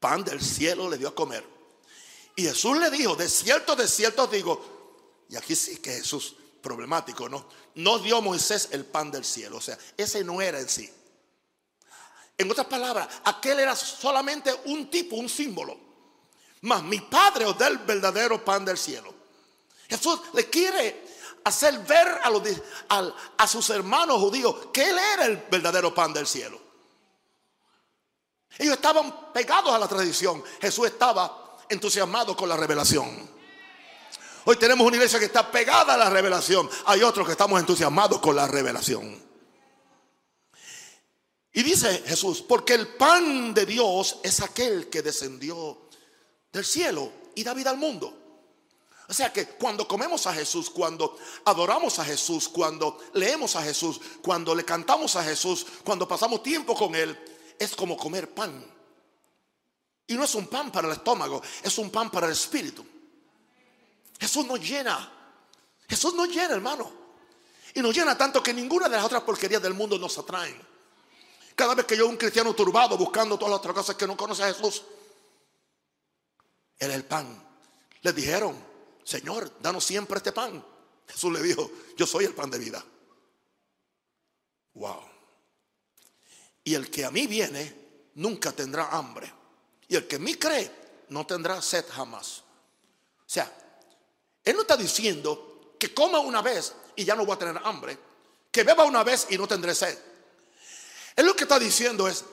[0.00, 1.44] pan del cielo le dio a comer.
[2.36, 7.28] Y Jesús le dijo, de cierto, de cierto digo, y aquí sí que Jesús problemático,
[7.28, 7.48] ¿no?
[7.76, 10.90] No dio Moisés el pan del cielo, o sea, ese no era en sí.
[12.38, 15.85] En otras palabras, aquel era solamente un tipo, un símbolo.
[16.66, 19.14] Mas mi padre os da el verdadero pan del cielo.
[19.88, 21.06] Jesús le quiere
[21.44, 22.42] hacer ver a, los,
[23.38, 26.60] a sus hermanos judíos que él era el verdadero pan del cielo.
[28.58, 30.42] Ellos estaban pegados a la tradición.
[30.60, 33.30] Jesús estaba entusiasmado con la revelación.
[34.44, 36.68] Hoy tenemos una iglesia que está pegada a la revelación.
[36.86, 39.24] Hay otros que estamos entusiasmados con la revelación.
[41.52, 45.85] Y dice Jesús, porque el pan de Dios es aquel que descendió
[46.52, 48.26] del cielo y da vida al mundo.
[49.08, 54.00] O sea que cuando comemos a Jesús, cuando adoramos a Jesús, cuando leemos a Jesús,
[54.20, 57.16] cuando le cantamos a Jesús, cuando pasamos tiempo con Él,
[57.58, 58.64] es como comer pan.
[60.08, 62.84] Y no es un pan para el estómago, es un pan para el espíritu.
[64.18, 65.12] Jesús nos llena.
[65.88, 66.90] Jesús nos llena, hermano.
[67.74, 70.60] Y nos llena tanto que ninguna de las otras porquerías del mundo nos atraen.
[71.54, 74.42] Cada vez que yo un cristiano turbado buscando todas las otras cosas que no conoce
[74.42, 74.82] a Jesús,
[76.78, 77.42] Él es el pan.
[78.02, 78.56] Le dijeron,
[79.04, 80.64] Señor, danos siempre este pan.
[81.08, 82.84] Jesús le dijo, yo soy el pan de vida.
[84.74, 85.02] Wow.
[86.64, 89.32] Y el que a mí viene nunca tendrá hambre.
[89.88, 90.70] Y el que en mí cree
[91.08, 92.42] no tendrá sed jamás.
[93.20, 93.50] O sea,
[94.44, 97.98] él no está diciendo que coma una vez y ya no voy a tener hambre,
[98.50, 99.96] que beba una vez y no tendré sed.
[101.14, 102.24] Él lo que está diciendo es,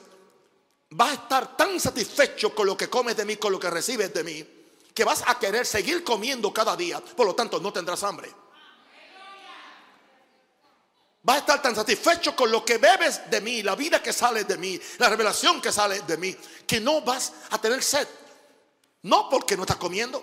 [0.90, 4.12] vas a estar tan satisfecho con lo que comes de mí, con lo que recibes
[4.12, 4.46] de mí,
[4.94, 8.32] que vas a querer seguir comiendo cada día, por lo tanto no tendrás hambre.
[11.22, 14.44] Vas a estar tan satisfecho con lo que bebes de mí, la vida que sale
[14.44, 18.06] de mí, la revelación que sale de mí, que no vas a tener sed.
[19.02, 20.22] No porque no estás comiendo,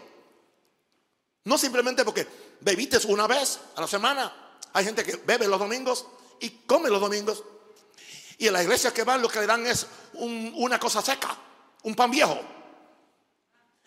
[1.43, 2.27] no simplemente porque
[2.59, 4.31] bebiste una vez a la semana.
[4.73, 6.05] Hay gente que bebe los domingos
[6.39, 7.43] y come los domingos.
[8.41, 11.37] Y en la iglesia que van lo que le dan es una cosa seca,
[11.83, 12.41] un pan viejo.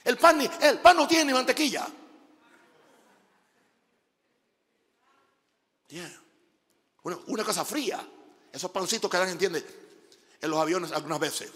[0.04, 1.88] El pan, el pan no tiene ni mantequilla.
[7.02, 8.06] Una, cosa fría.
[8.52, 9.66] Esos pancitos que dan, entiende,
[10.40, 11.50] en los aviones algunas veces.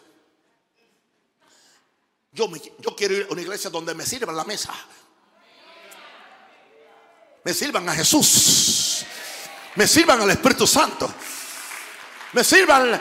[2.32, 4.74] Yo, yo quiero ir a una iglesia donde me sirvan la mesa
[7.44, 9.04] me sirvan a Jesús,
[9.76, 11.08] me sirvan al Espíritu Santo,
[12.32, 13.00] me sirvan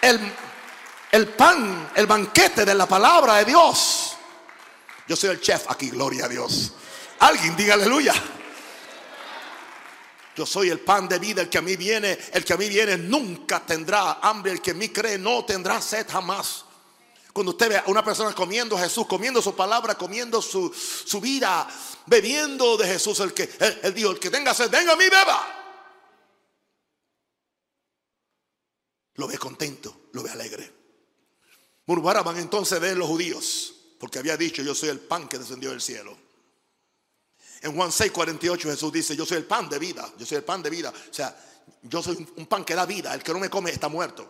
[0.00, 0.32] el,
[1.12, 4.16] el pan, el banquete de la palabra de Dios.
[5.06, 6.72] Yo soy el chef aquí, gloria a Dios.
[7.20, 8.14] Alguien diga aleluya.
[10.36, 12.68] Yo soy el pan de vida, el que a mí viene, el que a mí
[12.68, 16.64] viene nunca tendrá hambre, el que en mí cree no tendrá sed jamás.
[17.32, 20.72] Cuando usted ve a una persona comiendo a Jesús, comiendo su palabra, comiendo su,
[21.20, 21.66] vida,
[22.06, 23.50] bebiendo de Jesús, el que
[23.82, 25.57] él, dijo, el que tenga sed, venga a mí, beba.
[29.18, 30.72] Lo ve contento, lo ve alegre.
[31.86, 35.80] Murmuraban entonces de los judíos, porque había dicho, yo soy el pan que descendió del
[35.80, 36.16] cielo.
[37.60, 40.44] En Juan 6, 48 Jesús dice, yo soy el pan de vida, yo soy el
[40.44, 40.90] pan de vida.
[40.90, 41.36] O sea,
[41.82, 44.28] yo soy un pan que da vida, el que no me come está muerto.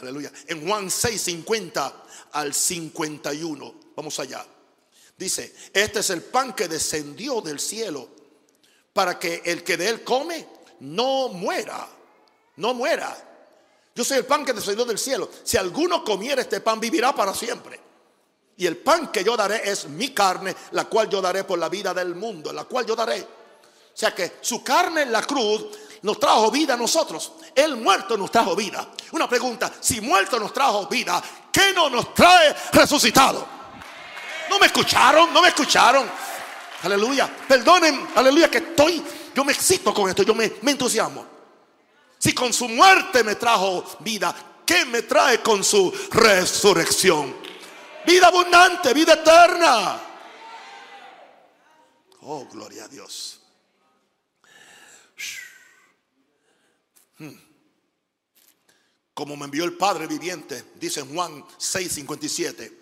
[0.00, 0.32] Aleluya.
[0.48, 4.44] En Juan 6, 50 al 51, vamos allá.
[5.16, 8.08] Dice, este es el pan que descendió del cielo
[8.92, 10.48] para que el que de él come
[10.80, 11.88] no muera,
[12.56, 13.16] no muera.
[13.94, 15.28] Yo soy el pan que descendió del cielo.
[15.42, 17.80] Si alguno comiera este pan, vivirá para siempre.
[18.56, 21.68] Y el pan que yo daré es mi carne, la cual yo daré por la
[21.68, 23.20] vida del mundo, la cual yo daré.
[23.22, 25.66] O sea que su carne en la cruz
[26.02, 27.32] nos trajo vida a nosotros.
[27.54, 28.86] El muerto nos trajo vida.
[29.12, 33.46] Una pregunta, si muerto nos trajo vida, ¿qué no nos trae resucitado?
[34.48, 35.32] ¿No me escucharon?
[35.32, 36.08] ¿No me escucharon?
[36.82, 37.28] Aleluya.
[37.48, 39.02] Perdonen, aleluya, que estoy,
[39.34, 41.39] yo me excito con esto, yo me, me entusiasmo.
[42.20, 47.34] Si con su muerte me trajo vida, ¿qué me trae con su resurrección?
[48.06, 49.98] Vida abundante, vida eterna.
[52.20, 53.40] Oh, gloria a Dios.
[57.16, 57.30] Hmm.
[59.14, 62.78] Como me envió el Padre viviente, dice Juan 6:57.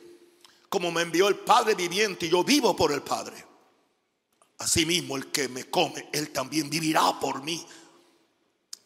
[0.69, 3.45] Como me envió el Padre viviente y yo vivo por el Padre.
[4.59, 7.65] Asimismo, el que me come, él también vivirá por mí.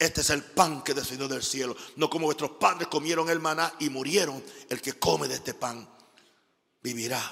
[0.02, 1.76] Este es el pan que descendió del cielo.
[1.94, 4.42] No como vuestros padres comieron el maná y murieron.
[4.68, 5.88] El que come de este pan
[6.82, 7.22] vivirá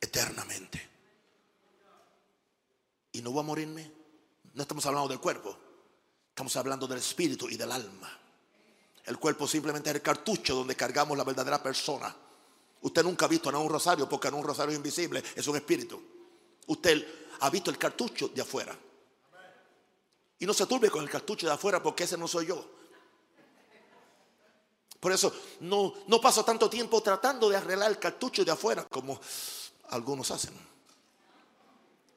[0.00, 0.90] eternamente.
[3.12, 3.92] ¿Y no va a morirme?
[4.54, 5.56] No estamos hablando del cuerpo.
[6.30, 8.10] Estamos hablando del espíritu y del alma.
[9.04, 12.12] El cuerpo simplemente es el cartucho donde cargamos la verdadera persona.
[12.80, 16.02] Usted nunca ha visto a un rosario porque no un rosario invisible, es un espíritu.
[16.66, 17.06] Usted
[17.38, 18.76] ha visto el cartucho de afuera.
[20.44, 22.62] Y no se turbe con el cartucho de afuera porque ese no soy yo.
[25.00, 29.18] Por eso no, no paso tanto tiempo tratando de arreglar el cartucho de afuera como
[29.88, 30.52] algunos hacen,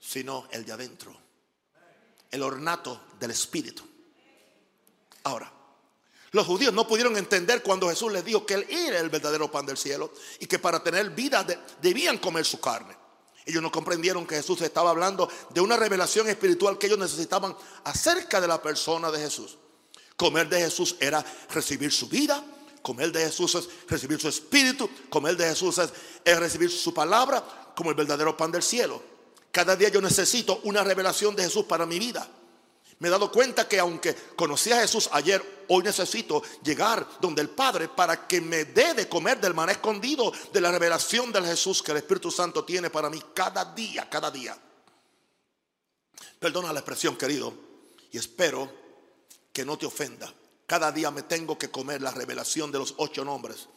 [0.02, 1.16] sino el de adentro,
[2.30, 3.88] el ornato del espíritu.
[5.24, 5.50] Ahora,
[6.32, 9.66] los judíos no pudieron entender cuando Jesús les dijo que Él era el verdadero pan
[9.66, 10.12] del cielo
[10.42, 11.48] y que para tener vida
[11.82, 12.94] debían comer su carne.
[13.48, 17.56] Ellos no comprendieron que Jesús estaba hablando de una revelación espiritual que ellos necesitaban
[17.86, 19.58] acerca de la persona de Jesús.
[20.18, 22.44] Comer de Jesús era recibir su vida,
[22.82, 25.92] comer de Jesús es recibir su espíritu, comer de Jesús es,
[26.26, 29.02] es recibir su palabra como el verdadero pan del cielo.
[29.52, 32.28] Cada día yo necesito una revelación de Jesús para mi vida.
[33.00, 37.50] Me he dado cuenta que aunque conocí a Jesús ayer, hoy necesito llegar donde el
[37.50, 41.84] Padre para que me dé de comer del maná escondido de la revelación del Jesús
[41.84, 44.58] que el Espíritu Santo tiene para mí cada día, cada día.
[46.40, 47.54] Perdona la expresión, querido,
[48.12, 48.72] y espero
[49.54, 50.34] que no te ofenda.
[50.66, 53.68] Cada día me tengo que comer la revelación de los ocho nombres,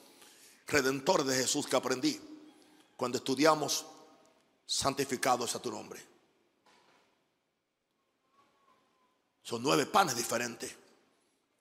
[0.66, 2.20] redentor de Jesús que aprendí
[2.96, 3.85] cuando estudiamos
[4.66, 6.10] santificados a tu nombre.
[9.42, 10.74] Son nueve panes diferentes.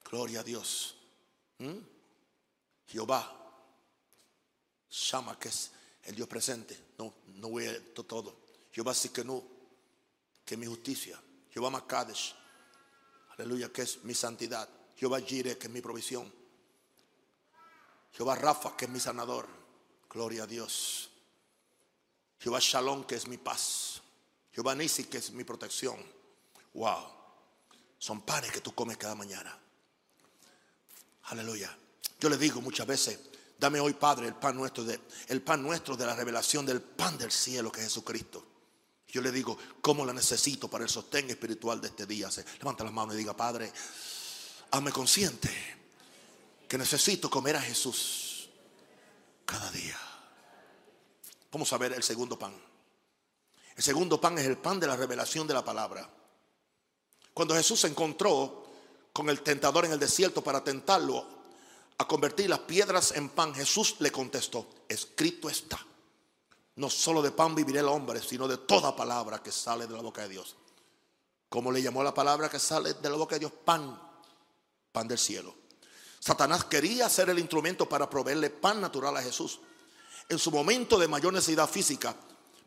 [0.10, 0.96] Gloria a Dios.
[1.60, 1.78] ¿Mm?
[2.88, 3.36] Jehová.
[4.90, 5.72] Shama, que es
[6.04, 6.78] el Dios presente.
[6.98, 8.40] No, no voy a todo.
[8.72, 8.94] Jehová
[9.26, 9.44] no
[10.46, 11.22] que es mi justicia.
[11.52, 12.36] Jehová Makadesh.
[13.38, 14.68] Aleluya, que es mi santidad.
[14.96, 16.32] Jehová Jire, que es mi provisión.
[18.14, 19.48] Jehová Rafa, que es mi sanador.
[20.10, 21.10] Gloria a Dios.
[22.40, 24.02] Jehová Shalom, que es mi paz.
[24.52, 25.98] Jehová Nisi, que es mi protección.
[26.74, 27.19] Wow.
[28.00, 29.56] Son panes que tú comes cada mañana.
[31.26, 31.78] Aleluya.
[32.20, 33.20] Yo le digo muchas veces,
[33.60, 37.18] dame hoy, Padre, el pan nuestro de el pan nuestro de la revelación del pan
[37.18, 38.46] del cielo que es Jesucristo.
[39.08, 42.32] Yo le digo, ¿cómo la necesito para el sostén espiritual de este día?
[42.32, 43.72] Se levanta las manos y diga, Padre,
[44.72, 45.50] hazme consciente
[46.68, 48.50] que necesito comer a Jesús
[49.46, 49.98] cada día.
[51.52, 52.54] Vamos a ver el segundo pan.
[53.76, 56.08] El segundo pan es el pan de la revelación de la palabra.
[57.40, 58.66] Cuando Jesús se encontró
[59.14, 61.26] con el tentador en el desierto para tentarlo
[61.98, 65.80] a convertir las piedras en pan, Jesús le contestó, escrito está.
[66.76, 70.02] No solo de pan vivirá el hombre, sino de toda palabra que sale de la
[70.02, 70.58] boca de Dios.
[71.48, 73.54] ¿Cómo le llamó la palabra que sale de la boca de Dios?
[73.64, 73.98] Pan,
[74.92, 75.56] pan del cielo.
[76.20, 79.62] Satanás quería ser el instrumento para proveerle pan natural a Jesús.
[80.28, 82.18] En su momento de mayor necesidad física,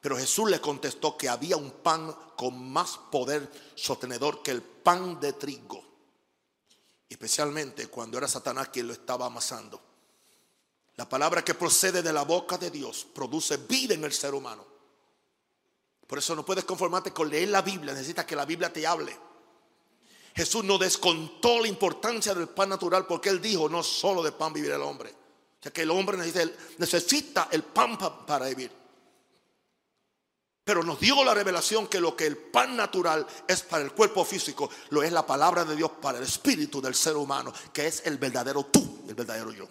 [0.03, 5.21] pero Jesús le contestó que había un pan con más poder sostenedor que el pan
[5.21, 5.81] de trigo.
[7.09, 9.81] Especialmente cuando era Satanás quien lo estaba amasando.
[10.97, 14.67] La palabra que procede de la boca de Dios produce vida en el ser humano.
[16.09, 19.17] Por eso no puedes conformarte con leer la Biblia, necesitas que la Biblia te hable.
[20.35, 24.53] Jesús no descontó la importancia del pan natural porque él dijo, no solo de pan
[24.53, 28.82] vivirá el hombre, O sea que el hombre necesita, el pan para vivir.
[30.65, 34.25] Pero nos dio la revelación que lo que el pan natural es para el cuerpo
[34.25, 38.03] físico, lo es la palabra de Dios para el espíritu del ser humano, que es
[38.07, 39.69] el verdadero tú, el verdadero yo.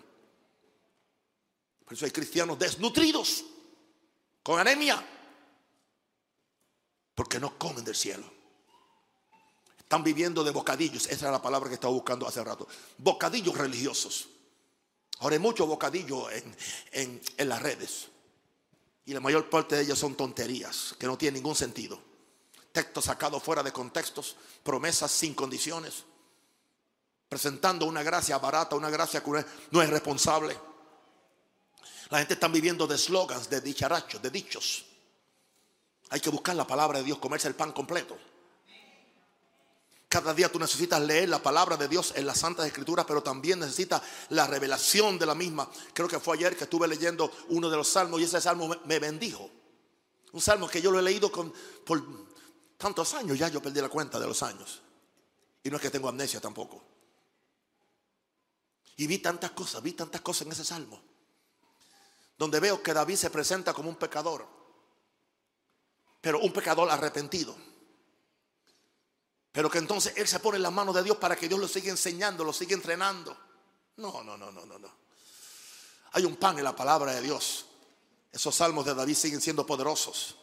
[1.86, 3.46] Por eso hay cristianos desnutridos,
[4.44, 5.06] con anemia,
[7.16, 8.26] porque no comen del cielo.
[9.78, 12.68] Están viviendo de bocadillos, esa es la palabra que estaba buscando hace rato.
[12.98, 14.30] Bocadillos religiosos.
[15.20, 16.30] Ahora hay muchos bocadillos
[16.92, 18.08] en, las redes.
[19.12, 22.02] Y la mayor parte de ellos son tonterías, que no tienen ningún sentido.
[22.72, 26.06] Textos sacados fuera de contextos, promesas sin condiciones,
[27.28, 30.58] presentando una gracia barata, una gracia que no es responsable.
[32.10, 34.86] La gente está viviendo de slogans, de dicharachos, de dichos.
[36.12, 38.18] Hay que buscar la palabra de Dios, comerse el pan completo.
[40.12, 43.62] Cada día tú necesitas leer la palabra de Dios en las Santas Escrituras, pero también
[43.62, 45.72] necesitas la revelación de la misma.
[45.94, 49.00] Creo que fue ayer que estuve leyendo uno de los salmos y ese salmo me
[49.00, 49.50] bendijo.
[50.34, 52.04] Un salmo que yo lo he leído por
[52.78, 54.82] tantos años, ya yo perdí la cuenta de los años.
[55.64, 56.84] Y no es que tengo amnesia tampoco.
[58.98, 61.02] Y vi tantas cosas, vi tantas cosas en ese salmo.
[62.38, 64.46] Donde veo que David se presenta como un pecador,
[66.20, 67.71] pero un pecador arrepentido
[69.52, 71.68] pero que entonces él se pone en las manos de Dios para que Dios lo
[71.68, 73.36] siga enseñando, lo siga entrenando.
[73.98, 74.92] No, no, no, no, no, no.
[76.14, 77.66] Hay un pan en la palabra de Dios.
[78.32, 80.36] Esos salmos de David siguen siendo poderosos.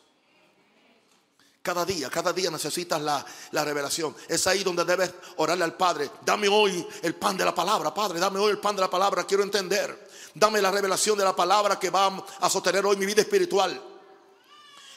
[1.62, 4.14] Cada día, cada día necesitas la, la, revelación.
[4.28, 6.10] Es ahí donde debes orarle al Padre.
[6.24, 8.20] Dame hoy el pan de la palabra, Padre.
[8.20, 9.24] Dame hoy el pan de la palabra.
[9.24, 10.08] Quiero entender.
[10.34, 13.82] Dame la revelación de la palabra que va a sostener hoy mi vida espiritual.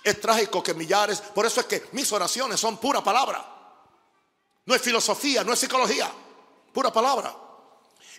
[0.04, 3.61] Es trágico que millares, por eso es que mis oraciones son pura palabra.
[4.66, 6.12] No es filosofía, no es psicología,
[6.72, 7.36] pura palabra.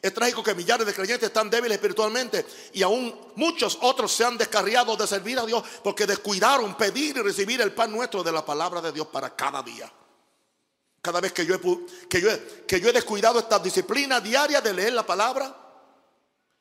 [0.01, 4.37] Es trágico que millares de creyentes están débiles espiritualmente y aún muchos otros se han
[4.37, 8.45] descarriado de servir a Dios porque descuidaron pedir y recibir el pan nuestro de la
[8.45, 9.91] palabra de Dios para cada día.
[11.01, 12.29] Cada vez que yo he, que yo
[12.67, 15.57] que yo he descuidado esta disciplina diaria de leer la palabra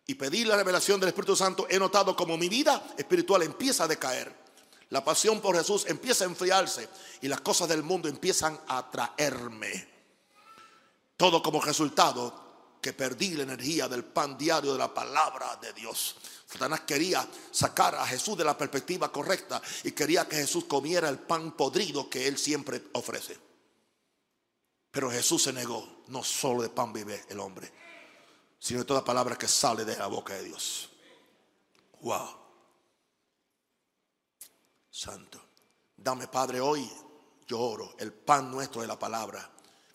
[0.05, 3.87] y pedir la revelación del Espíritu Santo, he notado como mi vida espiritual empieza a
[3.87, 4.40] decaer.
[4.91, 6.88] La pasión por Jesús empieza a enfriarse
[7.21, 9.89] y las cosas del mundo empiezan a atraerme.
[11.15, 16.15] Todo como resultado que perdí la energía del pan diario de la palabra de Dios.
[16.45, 21.19] Satanás quería sacar a Jesús de la perspectiva correcta y quería que Jesús comiera el
[21.19, 23.38] pan podrido que él siempre ofrece.
[24.91, 27.71] Pero Jesús se negó, no solo de pan vive el hombre,
[28.60, 30.89] sino de toda palabra que sale de la boca de Dios.
[32.01, 32.40] Wow.
[34.91, 35.41] Santo.
[35.95, 36.89] Dame, Padre, hoy
[37.47, 39.49] yo oro el pan nuestro de la palabra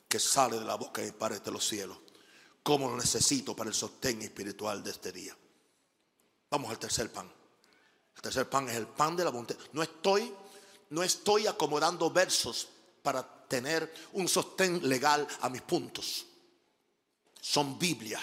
[0.09, 1.99] que sale de la boca de Padre de los cielos.
[2.63, 5.37] Como lo necesito para el sostén espiritual de este día.
[6.51, 7.31] Vamos al tercer pan.
[8.15, 9.57] El tercer pan es el pan de la voluntad.
[9.73, 10.33] No estoy,
[10.91, 12.69] no estoy acomodando versos
[13.03, 16.27] para tener un sostén legal a mis puntos.
[17.41, 18.21] Son Biblia.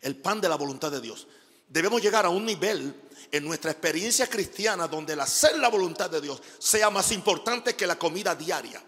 [0.00, 1.26] El pan de la voluntad de Dios.
[1.68, 6.20] Debemos llegar a un nivel en nuestra experiencia cristiana donde el hacer la voluntad de
[6.20, 8.82] Dios sea más importante que la comida diaria.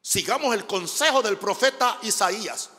[0.00, 2.70] Sigamos el consejo del profeta Isaías.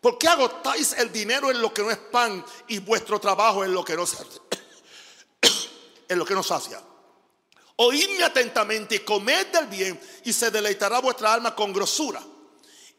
[0.00, 3.74] ¿Por qué agotáis el dinero en lo que no es pan y vuestro trabajo en
[3.74, 4.04] lo que no
[6.08, 6.80] en lo que no sacia?
[7.76, 12.22] Oídme atentamente y comed del bien y se deleitará vuestra alma con grosura.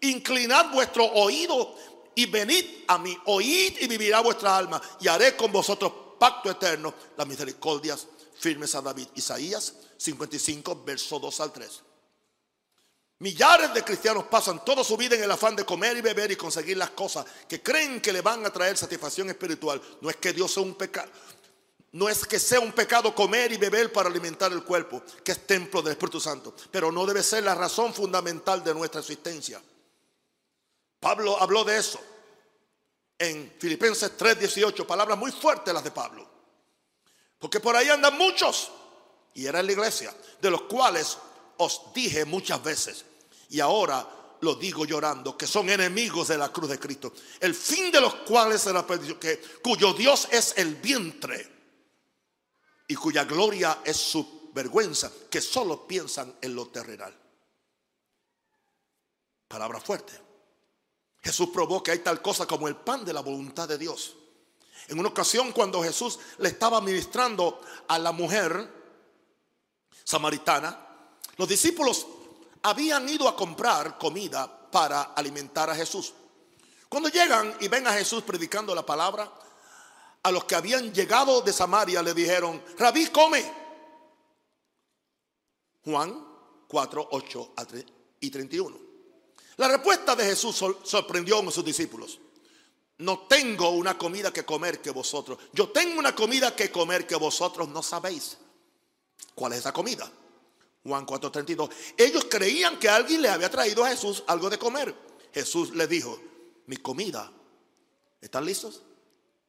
[0.02, 1.76] Inclinad vuestro oído
[2.16, 3.16] y venid a mí.
[3.26, 5.92] Oíd y vivirá vuestra alma y haré con vosotros
[6.22, 8.06] pacto eterno, las misericordias
[8.38, 9.08] firmes a David.
[9.16, 11.82] Isaías 55, verso 2 al 3.
[13.18, 16.36] Millares de cristianos pasan toda su vida en el afán de comer y beber y
[16.36, 19.82] conseguir las cosas que creen que le van a traer satisfacción espiritual.
[20.00, 21.10] No es que Dios sea un pecado.
[21.94, 25.48] No es que sea un pecado comer y beber para alimentar el cuerpo, que es
[25.48, 29.60] templo del Espíritu Santo, pero no debe ser la razón fundamental de nuestra existencia.
[31.00, 32.00] Pablo habló de eso
[33.22, 36.28] en Filipenses 3:18, palabras muy fuertes las de Pablo.
[37.38, 38.72] Porque por ahí andan muchos,
[39.36, 41.18] y era en la iglesia, de los cuales
[41.58, 43.06] os dije muchas veces,
[43.50, 47.92] y ahora lo digo llorando, que son enemigos de la cruz de Cristo, el fin
[47.92, 51.48] de los cuales la perdición, que, cuyo Dios es el vientre
[52.88, 57.16] y cuya gloria es su vergüenza, que solo piensan en lo terrenal.
[59.48, 60.31] Palabra fuerte.
[61.22, 64.16] Jesús probó que hay tal cosa como el pan de la voluntad de Dios.
[64.88, 68.70] En una ocasión cuando Jesús le estaba ministrando a la mujer
[70.04, 70.88] samaritana,
[71.38, 72.08] los discípulos
[72.64, 76.14] habían ido a comprar comida para alimentar a Jesús.
[76.90, 79.32] Cuando llegan y ven a Jesús predicando la palabra,
[80.24, 83.62] a los que habían llegado de Samaria le dijeron, Rabí, come.
[85.84, 86.28] Juan
[86.68, 87.54] 4, 8
[88.20, 88.91] y 31.
[89.62, 92.20] La respuesta de Jesús sorprendió a sus discípulos.
[92.98, 95.38] No tengo una comida que comer que vosotros.
[95.54, 98.40] Yo tengo una comida que comer que vosotros no sabéis.
[99.36, 100.12] ¿Cuál es esa comida?
[100.84, 101.70] Juan 4:32.
[101.96, 104.96] Ellos creían que alguien le había traído a Jesús algo de comer.
[105.32, 106.20] Jesús les dijo,
[106.66, 107.32] mi comida,
[108.20, 108.82] ¿están listos?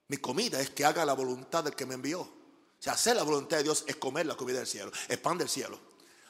[0.08, 2.20] Mi comida es que haga la voluntad del que me envió.
[2.20, 2.30] O
[2.78, 5.48] sea, hacer la voluntad de Dios es comer la comida del cielo, es pan del
[5.48, 5.80] cielo.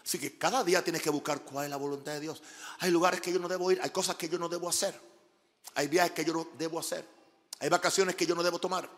[0.04, 2.42] Así que cada día tienes que buscar cuál es la voluntad de Dios.
[2.80, 4.98] Hay lugares que yo no debo ir, hay cosas que yo no debo hacer.
[5.74, 7.06] Hay viajes que yo no debo hacer.
[7.60, 8.88] Hay vacaciones que yo no debo tomar.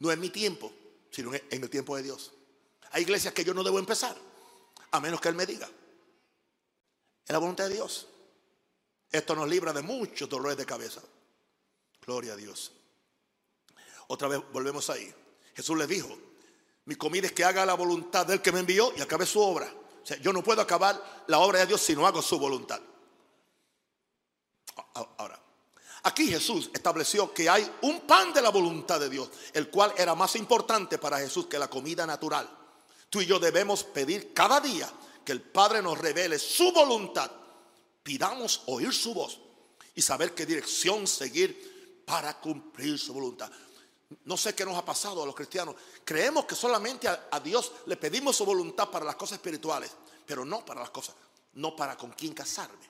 [0.00, 0.72] No es mi tiempo,
[1.10, 2.32] sino en el tiempo de Dios.
[2.90, 4.16] Hay iglesias que yo no debo empezar,
[4.90, 5.68] a menos que Él me diga.
[7.24, 8.08] Es la voluntad de Dios.
[9.10, 11.00] Esto nos libra de muchos dolores de cabeza.
[12.04, 12.72] Gloria a Dios.
[14.08, 15.14] Otra vez volvemos ahí.
[15.54, 16.18] Jesús le dijo,
[16.86, 19.72] mi comida es que haga la voluntad del que me envió y acabe su obra.
[20.20, 22.80] Yo no puedo acabar la obra de Dios si no hago su voluntad.
[24.94, 25.40] Ahora,
[26.02, 30.14] aquí Jesús estableció que hay un pan de la voluntad de Dios, el cual era
[30.14, 32.48] más importante para Jesús que la comida natural.
[33.08, 34.90] Tú y yo debemos pedir cada día
[35.24, 37.30] que el Padre nos revele su voluntad.
[38.02, 39.38] Pidamos oír su voz
[39.94, 43.50] y saber qué dirección seguir para cumplir su voluntad.
[44.24, 45.74] No sé qué nos ha pasado a los cristianos.
[46.04, 49.90] Creemos que solamente a, Dios le pedimos su voluntad para las cosas espirituales,
[50.26, 51.14] pero no para las cosas,
[51.54, 52.88] no para con quién casarme,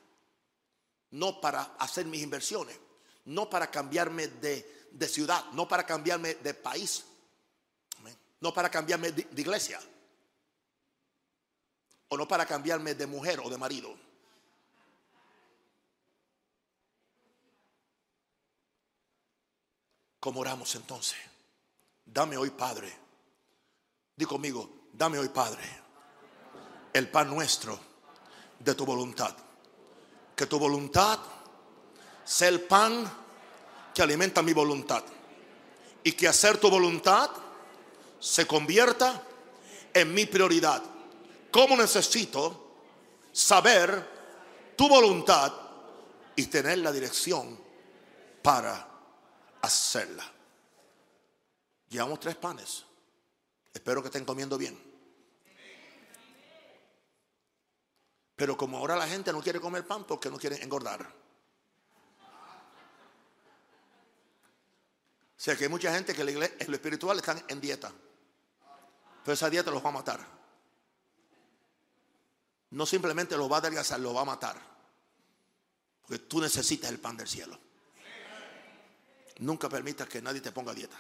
[1.13, 2.79] no para hacer mis inversiones,
[3.27, 7.05] no para cambiarme de, ciudad, no para cambiarme de país,
[8.41, 9.81] no para cambiarme de iglesia,
[12.09, 14.02] o no para cambiarme de mujer o de marido.
[20.23, 21.19] ¿Cómo oramos entonces?
[22.07, 22.97] Dame hoy, Padre.
[24.15, 25.65] Di conmigo, dame hoy, Padre,
[26.93, 27.77] el pan nuestro
[28.57, 29.35] de tu voluntad.
[30.37, 31.19] Que tu voluntad
[32.25, 33.13] sea el pan
[33.93, 35.03] que alimenta mi voluntad.
[36.05, 37.29] Y que hacer tu voluntad
[38.21, 39.25] se convierta
[39.93, 40.85] en mi prioridad.
[41.51, 42.77] ¿Cómo necesito
[43.33, 45.53] saber tu voluntad
[46.37, 47.59] y tener la dirección
[48.41, 48.92] para
[49.63, 50.31] hacerla.
[51.89, 52.85] Llevamos tres panes.
[53.73, 54.79] Espero que estén comiendo bien.
[58.37, 61.03] Pero como ahora la gente no quiere comer pan porque no quiere engordar.
[65.43, 67.93] O sea que hay mucha gente que en lo espiritual están en dieta.
[69.25, 70.27] Pero esa dieta los va a matar.
[72.71, 74.57] No simplemente los va a adelgazar, los va a matar.
[76.03, 77.59] Porque tú necesitas el pan del cielo.
[79.39, 80.99] Nunca permitas que nadie te ponga dieta.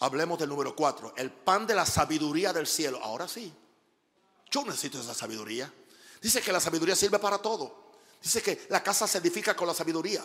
[0.00, 3.00] Hablemos del número cuatro, el pan de la sabiduría del cielo.
[3.02, 3.52] Ahora sí,
[4.50, 5.72] yo necesito esa sabiduría.
[6.20, 7.90] Dice que la sabiduría sirve para todo.
[8.22, 10.24] Dice que la casa se edifica con la sabiduría.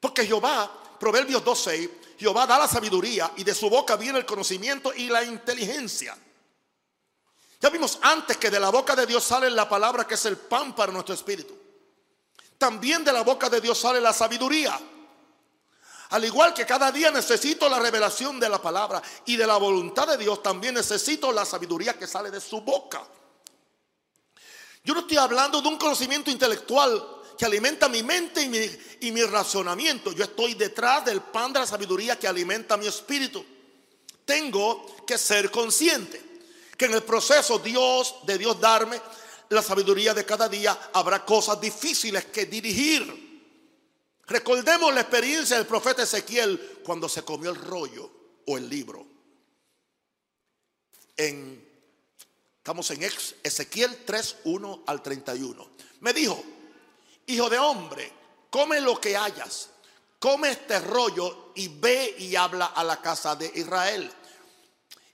[0.00, 4.92] Porque Jehová, Proverbios 12, Jehová da la sabiduría y de su boca viene el conocimiento
[4.94, 6.16] y la inteligencia.
[7.60, 10.36] Ya vimos antes que de la boca de Dios sale la palabra que es el
[10.36, 11.61] pan para nuestro espíritu
[12.62, 14.78] también de la boca de Dios sale la sabiduría.
[16.10, 20.06] Al igual que cada día necesito la revelación de la palabra y de la voluntad
[20.06, 23.02] de Dios, también necesito la sabiduría que sale de su boca.
[24.84, 27.04] Yo no estoy hablando de un conocimiento intelectual
[27.36, 28.42] que alimenta mi mente
[29.00, 30.12] y mi, razonamiento.
[30.12, 33.44] Yo estoy detrás del pan de la sabiduría que alimenta mi espíritu.
[34.24, 36.22] Tengo que ser consciente
[36.78, 39.00] que en el proceso Dios, de Dios darme
[39.52, 43.30] la sabiduría de cada día, habrá cosas difíciles que dirigir.
[44.26, 48.10] Recordemos la experiencia del profeta Ezequiel cuando se comió el rollo
[48.46, 49.06] o el libro.
[51.16, 51.68] En,
[52.56, 53.02] estamos en
[53.42, 55.70] Ezequiel 3, 1 al 31.
[56.00, 56.42] Me dijo,
[57.26, 58.10] hijo de hombre,
[58.48, 59.68] come lo que hayas,
[60.18, 64.10] come este rollo y ve y habla a la casa de Israel.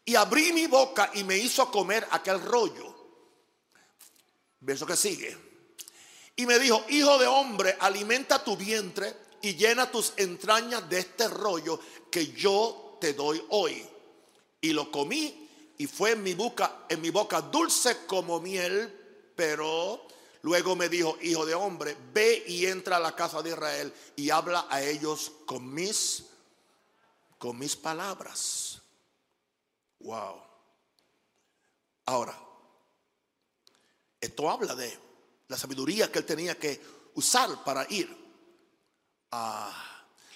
[0.05, 2.98] Y abrí mi boca y me hizo comer aquel rollo.
[4.61, 5.37] Verso que sigue.
[6.37, 11.29] Y me dijo, hijo de hombre, alimenta tu vientre y llena tus entrañas de este
[11.29, 11.81] rollo
[12.11, 13.85] que yo te doy hoy.
[14.61, 15.49] Y lo comí
[15.79, 20.07] y fue en mi boca, en mi boca dulce como miel, pero
[20.43, 24.31] luego me dijo, hijo de hombre, ve y entra a la casa de Israel y
[24.31, 26.25] habla a ellos con mis
[27.39, 28.83] con mis palabras.
[30.01, 30.43] Wow.
[32.07, 32.37] Ahora,
[34.21, 34.99] esto habla de
[35.49, 36.81] la sabiduría que él tenía que
[37.15, 38.17] usar para ir
[39.31, 39.89] a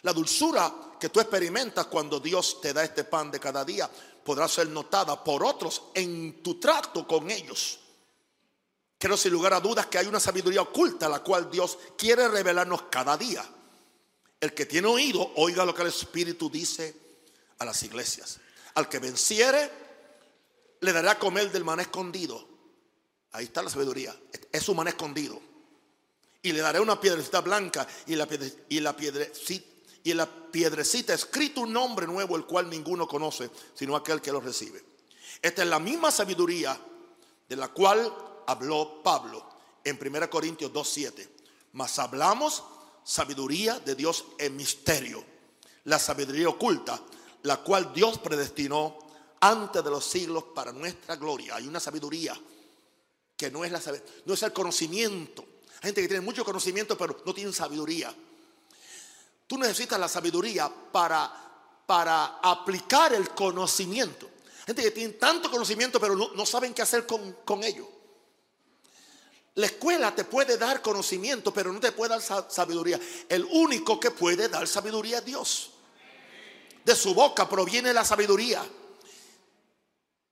[0.03, 3.91] la dulzura que tú experimentas cuando Dios te da este pan de cada día
[4.25, 7.79] podrá ser notada por otros en tu trato con ellos.
[8.99, 12.83] Creo sin lugar a dudas que hay una sabiduría oculta la cual Dios quiere revelarnos
[12.83, 13.45] cada día.
[14.41, 16.97] El que tiene oído, oiga lo que el Espíritu dice
[17.59, 18.39] a las iglesias.
[18.75, 19.71] Al que venciere,
[20.81, 22.52] le dará a comer del maná escondido.
[23.33, 24.15] Ahí está la sabiduría.
[24.51, 25.41] Es un maná escondido.
[26.43, 28.29] Y le daré una piedrecita blanca y la,
[28.69, 29.73] y la piedrecita
[30.05, 34.41] y la piedrecita escrito un nombre nuevo, el cual ninguno conoce, sino aquel que lo
[34.41, 34.83] recibe.
[35.41, 36.79] Esta es la misma sabiduría
[37.49, 38.13] de la cual
[38.47, 39.49] habló Pablo
[39.85, 41.29] en 1 Corintios 2.7.
[41.73, 42.65] Mas hablamos
[43.05, 45.25] sabiduría de Dios en misterio,
[45.85, 47.01] la sabiduría oculta,
[47.43, 48.99] la cual Dios predestinó
[49.41, 51.57] antes de los siglos para nuestra gloria.
[51.57, 52.39] Hay una sabiduría
[53.37, 53.81] que no es, la,
[54.25, 55.45] no es el conocimiento.
[55.77, 58.15] Hay gente que tiene mucho conocimiento pero no tiene sabiduría.
[59.47, 61.31] Tú necesitas la sabiduría para,
[61.87, 64.31] para aplicar el conocimiento.
[64.67, 67.89] Gente que tiene tanto conocimiento pero no, saben qué hacer con, con ello.
[69.55, 72.99] La escuela te puede dar conocimiento, pero no te puede dar sabiduría.
[73.29, 75.71] El único que puede dar sabiduría es Dios.
[76.85, 78.65] De su boca proviene la sabiduría.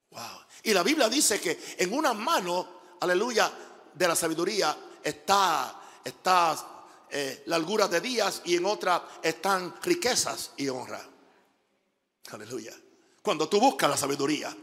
[0.09, 0.41] Wow.
[0.63, 3.51] Y la Biblia dice que en una mano, aleluya,
[3.93, 10.51] de la sabiduría está, está eh, la largura de días y en otra están riquezas
[10.57, 11.05] y honra.
[12.31, 12.73] Aleluya.
[13.21, 14.55] Cuando tú buscas la sabiduría,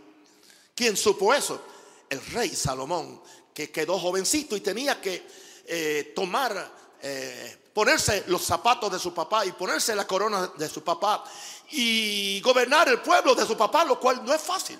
[0.75, 1.63] ¿quién supo eso?
[2.09, 3.23] El rey Salomón,
[3.53, 5.27] que quedó jovencito y tenía que
[5.67, 10.83] eh, tomar, eh, ponerse los zapatos de su papá y ponerse la corona de su
[10.83, 11.25] papá
[11.73, 14.79] y gobernar el pueblo de su papá, lo cual no es fácil.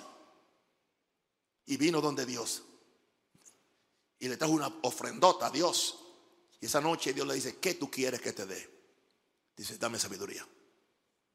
[1.67, 2.63] Y vino donde Dios
[4.19, 5.97] y le trajo una ofrendota a Dios.
[6.61, 8.79] Y esa noche Dios le dice, ¿qué tú quieres que te dé?
[9.55, 10.45] Dice, dame sabiduría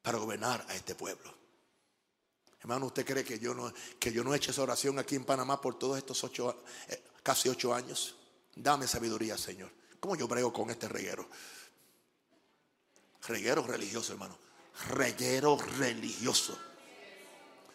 [0.03, 1.35] para gobernar a este pueblo.
[2.61, 5.25] Hermano, ¿usted cree que yo no, que yo no he hecho esa oración aquí en
[5.25, 8.17] Panamá por todos estos ocho, eh, casi ocho años?
[8.55, 9.71] Dame sabiduría, Señor.
[10.01, 11.29] ¿Cómo yo brego con este reguero?
[13.27, 14.39] Reguero religioso, hermano.
[14.91, 16.59] Reguero religioso.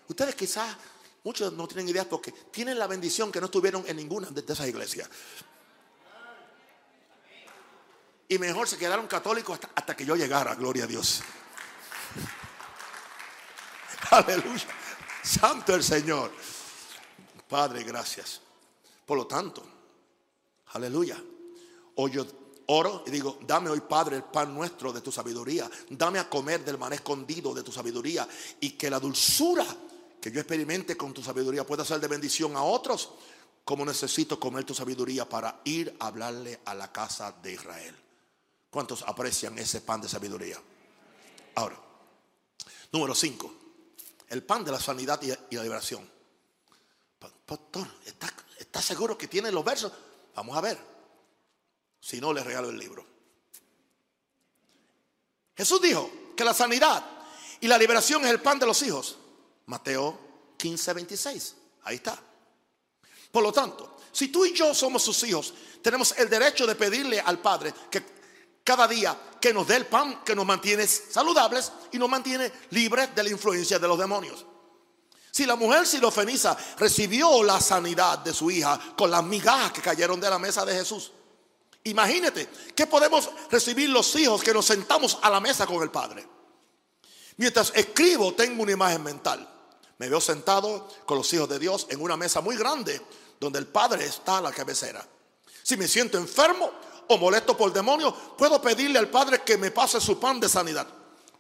[0.08, 0.76] Ustedes quizás,
[1.24, 4.68] muchos no tienen idea porque tienen la bendición que no estuvieron en ninguna de esas
[4.68, 5.10] iglesias.
[8.32, 11.22] Y mejor se quedaron católicos hasta, que yo llegara, gloria a Dios.
[14.12, 14.68] Aleluya.
[15.24, 16.32] Santo el Señor.
[17.48, 18.40] Padre, gracias.
[19.04, 19.64] Por lo tanto,
[20.68, 21.20] aleluya.
[21.96, 22.26] Hoy yo
[22.68, 25.68] oro y digo, dame hoy, Padre, el pan nuestro de tu sabiduría.
[25.90, 28.28] Dame a comer del man escondido de tu sabiduría.
[28.60, 29.66] Y que la dulzura
[30.22, 33.12] que yo experimente con tu sabiduría pueda ser de bendición a otros.
[33.64, 37.96] Como necesito comer tu sabiduría para ir a hablarle a la casa de Israel.
[38.70, 40.58] ¿Cuántos aprecian ese pan de sabiduría?
[41.56, 41.80] Ahora,
[42.92, 43.54] número 5,
[44.30, 46.10] el pan de la sanidad y la liberación.
[47.46, 47.88] Pastor,
[48.58, 49.92] ¿está, seguro que tiene los versos?
[50.36, 50.78] Vamos a ver.
[52.00, 53.06] Si no, le regalo el libro.
[55.58, 57.04] Jesús dijo que la sanidad
[57.60, 59.18] y la liberación es el pan de los hijos.
[59.70, 60.20] Mateo
[60.58, 61.56] 15, 26.
[61.84, 62.20] Ahí está.
[63.32, 67.20] Por lo tanto, si tú y yo somos sus hijos, tenemos el derecho de pedirle
[67.20, 68.20] al Padre que
[68.64, 73.16] cada día que nos dé el pan que nos mantiene saludables y nos mantiene libres
[73.16, 74.46] de la influencia de los demonios.
[75.32, 80.20] Si la mujer silofeniza recibió la sanidad de su hija con las migajas que cayeron
[80.20, 81.12] de la mesa de Jesús,
[81.84, 86.28] imagínate que podemos recibir los hijos que nos sentamos a la mesa con el Padre.
[87.38, 89.59] Mientras escribo, tengo una imagen mental.
[90.00, 93.00] Me veo sentado con los hijos de Dios en una mesa muy grande
[93.40, 95.06] donde el Padre está a la cabecera.
[95.64, 96.72] Si me siento enfermo,
[97.12, 100.88] o molesto por demonio, puedo pedirle al Padre que me pase su pan de sanidad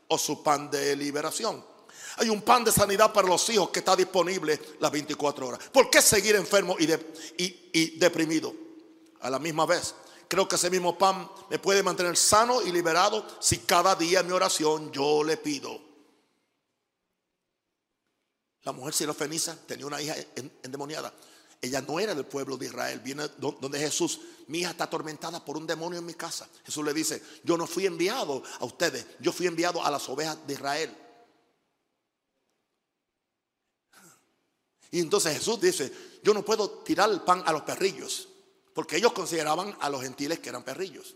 [0.07, 1.63] o su pan de liberación.
[2.17, 5.69] Hay un pan de sanidad para los hijos que está disponible las 24 horas.
[5.71, 6.91] ¿Por qué seguir enfermo y,
[7.71, 8.53] y deprimido?
[9.21, 9.93] A la misma vez,
[10.27, 14.27] creo que ese mismo pan me puede mantener sano y liberado si cada día en
[14.27, 15.88] mi oración yo le pido.
[18.69, 20.15] La mujer sirofeniza tenía una hija
[20.61, 21.11] endemoniada.
[21.59, 22.99] Ella no era del pueblo de Israel.
[22.99, 26.47] Viene donde Jesús, mi hija está atormentada por un demonio en mi casa.
[26.63, 30.37] Jesús le dice, yo no fui enviado a ustedes, yo fui enviado a las ovejas
[30.45, 30.95] de Israel.
[34.91, 35.91] Y entonces Jesús dice,
[36.21, 38.27] yo no puedo tirar el pan a los perrillos,
[38.75, 41.15] porque ellos consideraban a los gentiles que eran perrillos.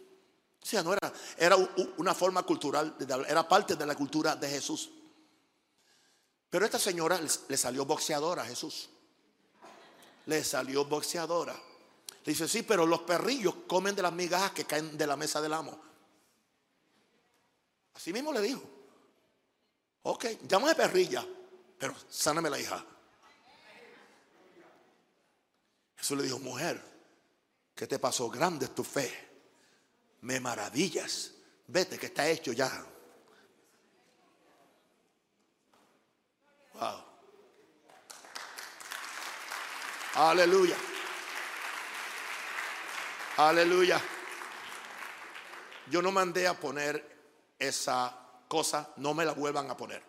[0.60, 1.56] O sea, no era, era
[1.98, 2.96] una forma cultural,
[3.28, 4.90] era parte de la cultura de Jesús.
[6.54, 8.90] Pero esta señora le salió boxeadora a Jesús
[10.26, 11.54] le salió boxeadora.
[11.54, 15.42] Le dice, sí, pero los perrillos comen de las migajas que caen de la mesa
[15.42, 15.78] del amo.
[17.94, 18.62] Así mismo le dijo.
[20.04, 21.26] Ok, llámame perrilla,
[21.78, 22.86] pero sáname la hija.
[25.98, 26.82] Jesús le dijo, mujer,
[27.76, 28.30] ¿qué te pasó?
[28.30, 29.12] Grande es tu fe.
[30.22, 31.32] Me maravillas.
[31.68, 32.86] Vete que está hecho ya.
[36.74, 37.14] Wow.
[40.16, 40.78] Aleluya.
[43.38, 44.02] Aleluya.
[45.90, 48.16] Yo no mandé a poner esa
[48.48, 50.04] cosa, no me la vuelvan a poner.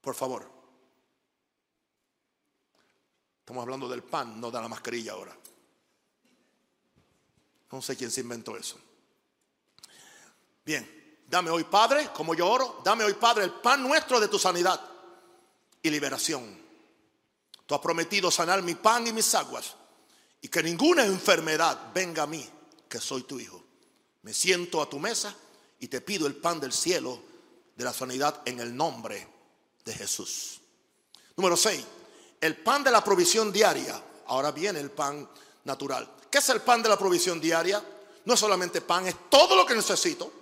[0.00, 0.50] Por favor.
[3.40, 5.36] Estamos hablando del pan, no de la mascarilla ahora.
[7.72, 8.78] No sé quién se inventó eso.
[10.64, 14.38] Bien, dame hoy, Padre, como yo oro, dame hoy, Padre, el pan nuestro de tu
[14.38, 14.80] sanidad
[15.80, 16.65] y liberación.
[17.66, 19.74] Tú has prometido sanar mi pan y mis aguas
[20.40, 22.48] y que ninguna enfermedad venga a mí,
[22.88, 23.62] que soy tu hijo.
[24.22, 25.34] Me siento a tu mesa
[25.80, 27.20] y te pido el pan del cielo
[27.74, 29.26] de la sanidad en el nombre
[29.84, 30.60] de Jesús.
[31.36, 31.84] Número 6.
[32.40, 34.00] El pan de la provisión diaria.
[34.26, 35.28] Ahora viene el pan
[35.64, 36.10] natural.
[36.30, 37.82] ¿Qué es el pan de la provisión diaria?
[38.24, 40.32] No es solamente pan, es todo lo que necesito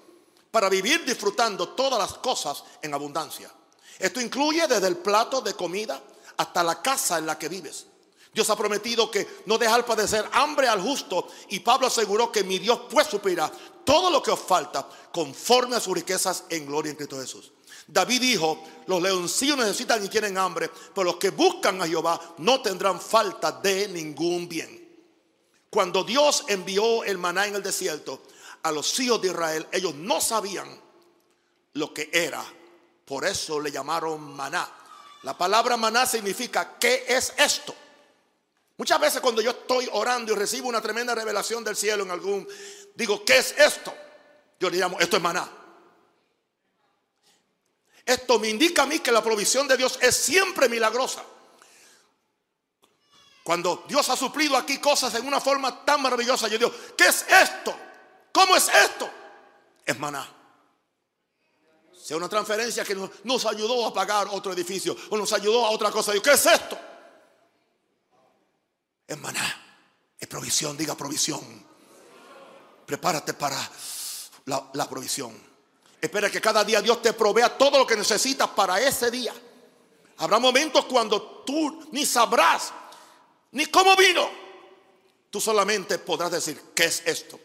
[0.50, 3.50] para vivir disfrutando todas las cosas en abundancia.
[3.98, 6.00] Esto incluye desde el plato de comida
[6.36, 7.86] hasta la casa en la que vives.
[8.32, 12.58] Dios ha prometido que no dejar padecer hambre al justo y Pablo aseguró que mi
[12.58, 13.50] Dios pues suplirá
[13.84, 17.52] todo lo que os falta conforme a sus riquezas en gloria en Cristo Jesús.
[17.86, 22.60] David dijo, los leoncillos necesitan y tienen hambre, pero los que buscan a Jehová no
[22.60, 24.82] tendrán falta de ningún bien.
[25.70, 28.22] Cuando Dios envió el maná en el desierto
[28.62, 30.80] a los hijos de Israel, ellos no sabían
[31.74, 32.44] lo que era.
[33.04, 34.68] Por eso le llamaron maná.
[35.24, 37.74] La palabra maná significa, ¿qué es esto?
[38.76, 42.46] Muchas veces cuando yo estoy orando y recibo una tremenda revelación del cielo en algún,
[42.94, 43.94] digo, ¿qué es esto?
[44.60, 45.50] Yo le llamo, esto es maná.
[48.04, 51.24] Esto me indica a mí que la provisión de Dios es siempre milagrosa.
[53.42, 57.24] Cuando Dios ha suplido aquí cosas en una forma tan maravillosa, yo digo, ¿qué es
[57.28, 57.74] esto?
[58.30, 59.08] ¿Cómo es esto?
[59.86, 60.33] Es maná.
[62.04, 65.90] Sea una transferencia que nos, ayudó a pagar otro edificio o nos ayudó a otra
[65.90, 66.12] cosa.
[66.12, 66.78] ¿qué es esto?
[69.06, 69.16] Es.
[70.18, 71.40] Es provisión, diga provisión.
[72.84, 73.56] Prepárate para
[74.44, 75.34] la provisión.
[75.98, 79.32] Espera que cada día Dios te provea todo lo que necesitas para ese día.
[80.18, 82.70] Habrá momentos cuando tú ni sabrás
[83.52, 84.28] ni cómo vino.
[85.30, 87.40] Tú solamente podrás decir, ¿qué es esto?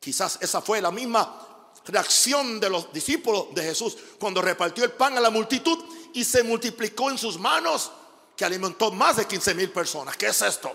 [0.00, 1.53] Quizás esa fue la misma
[1.86, 5.78] reacción de los discípulos de Jesús cuando repartió el pan a la multitud
[6.12, 7.90] y se multiplicó en sus manos
[8.36, 10.16] que alimentó más de 15 mil personas.
[10.16, 10.72] ¿Qué es esto?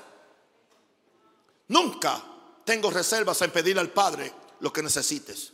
[1.67, 2.23] Nunca
[2.63, 5.53] tengo reservas en pedir al Padre lo que necesites.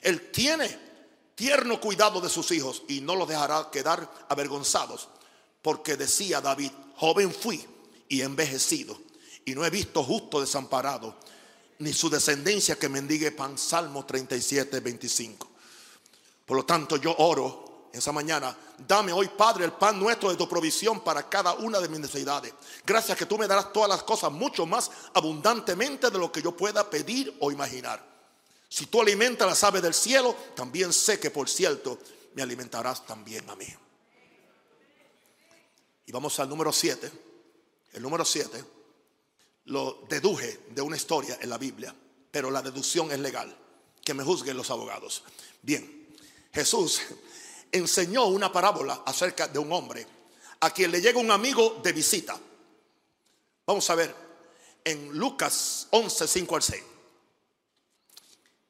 [0.00, 0.78] Él tiene
[1.34, 5.08] tierno cuidado de sus hijos y no los dejará quedar avergonzados.
[5.62, 7.64] Porque decía David, joven fui
[8.08, 8.98] y envejecido
[9.44, 11.16] y no he visto justo desamparado
[11.82, 13.58] ni su descendencia que mendigue pan.
[13.58, 15.48] Salmo 37, 25.
[16.46, 18.56] Por lo tanto, yo oro esa mañana,
[18.86, 22.54] dame hoy, Padre, el pan nuestro de tu provisión para cada una de mis necesidades.
[22.86, 26.56] Gracias que tú me darás todas las cosas mucho más abundantemente de lo que yo
[26.56, 28.02] pueda pedir o imaginar.
[28.68, 31.98] Si tú alimentas las aves del cielo, también sé que por cierto
[32.34, 33.66] me alimentarás también a mí.
[36.06, 37.12] Y vamos al número 7.
[37.92, 38.81] El número 7
[39.66, 41.94] lo deduje de una historia en la Biblia,
[42.30, 43.56] pero la deducción es legal.
[44.04, 45.22] Que me juzguen los abogados.
[45.62, 46.08] Bien,
[46.52, 47.00] Jesús
[47.70, 50.06] enseñó una parábola acerca de un hombre
[50.60, 52.38] a quien le llega un amigo de visita.
[53.66, 54.14] Vamos a ver
[54.84, 56.82] en Lucas 11, 5 al 6.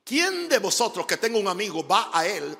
[0.04, 2.56] ¿Quién de vosotros que tenga un amigo va a él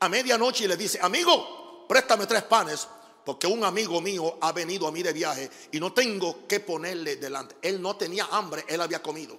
[0.00, 2.86] a medianoche y le dice, amigo, préstame tres panes
[3.24, 7.16] porque un amigo mío ha venido a mí de viaje y no tengo que ponerle
[7.16, 7.56] delante?
[7.62, 9.38] Él no tenía hambre, él había comido.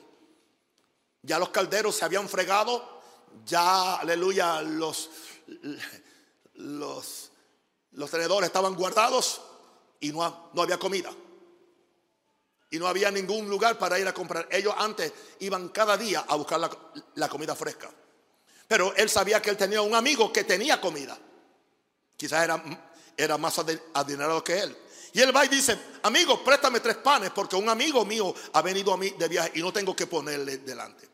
[1.22, 3.02] Ya los calderos se habían fregado,
[3.46, 5.10] ya, aleluya, los
[6.56, 7.32] los,
[8.10, 9.42] tenedores estaban guardados
[10.00, 11.12] y no, no había comida.
[12.70, 14.48] Y no había ningún lugar para ir a comprar.
[14.52, 16.60] Ellos antes iban cada día a buscar
[17.16, 17.92] la, comida fresca.
[18.68, 21.18] Pero él sabía que él tenía un amigo que tenía comida.
[22.18, 22.64] Quizás era,
[23.18, 23.60] era más
[23.94, 24.78] adinerado que él.
[25.14, 28.94] Y él va y dice, amigo, préstame tres panes porque un amigo mío ha venido
[28.94, 31.08] a mí de viaje y no tengo que ponerle delante.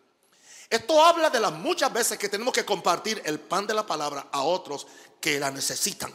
[0.69, 4.27] Esto habla de las muchas veces que tenemos que compartir el pan de la palabra
[4.31, 4.87] a otros
[5.19, 6.13] que la necesitan.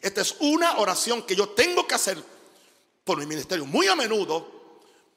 [0.00, 2.22] Esta es una oración que yo tengo que hacer
[3.02, 4.56] por mi ministerio muy a menudo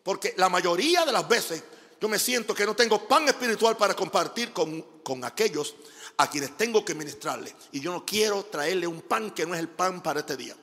[0.04, 1.64] Porque la mayoría de las veces
[2.00, 5.76] yo me siento que no tengo pan espiritual para compartir con, con aquellos
[6.20, 7.56] a quienes tengo que ministrarle.
[7.72, 10.56] Y yo no quiero traerle un pan que no es el pan para este día.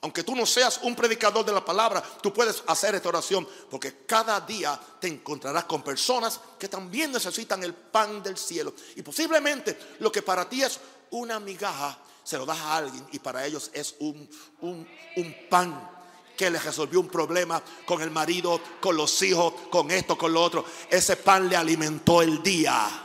[0.00, 4.04] Aunque tú no seas un predicador de la palabra, tú puedes hacer esta oración porque
[4.06, 8.74] cada día te encontrarás con personas que también necesitan el pan del cielo.
[8.94, 10.78] Y posiblemente lo que para ti es
[11.10, 14.28] una migaja, se lo das a alguien y para ellos es un,
[14.60, 14.86] un,
[15.16, 15.90] un pan
[16.36, 20.42] que les resolvió un problema con el marido, con los hijos, con esto, con lo
[20.42, 20.64] otro.
[20.88, 23.04] Ese pan le alimentó el día.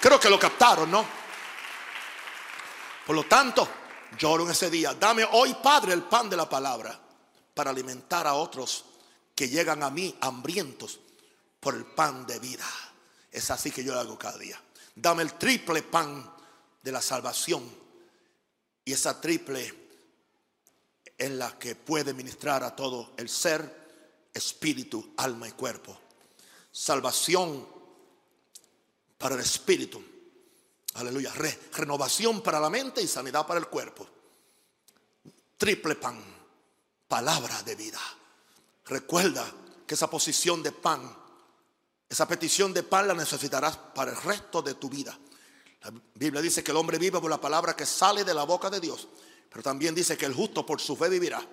[0.00, 1.04] Creo que lo captaron, ¿no?
[3.06, 3.68] Por lo tanto,
[4.18, 4.94] lloro en ese día.
[4.94, 6.98] Dame hoy, Padre, el pan de la palabra
[7.54, 8.84] para alimentar a otros
[9.34, 11.00] que llegan a mí hambrientos
[11.60, 12.66] por el pan de vida.
[13.30, 14.60] Es así que yo lo hago cada día.
[14.94, 16.30] Dame el triple pan
[16.82, 17.64] de la salvación
[18.84, 19.82] y esa triple
[21.16, 25.96] en la que puede ministrar a todo el ser, espíritu, alma y cuerpo.
[26.70, 27.66] Salvación
[29.22, 30.02] para el espíritu.
[30.94, 31.32] Aleluya.
[31.74, 34.04] renovación para la mente y sanidad para el cuerpo.
[35.56, 36.20] Triple pan.
[37.06, 38.00] Palabra de vida.
[38.86, 39.46] Recuerda
[39.86, 41.16] que esa posición de pan,
[42.08, 45.16] esa petición de pan la necesitarás para el resto de tu vida.
[45.82, 48.70] La Biblia dice que el hombre vive por la palabra que sale de la boca
[48.70, 49.06] de Dios.
[49.48, 51.46] Pero también dice que el justo por su fe vivirá.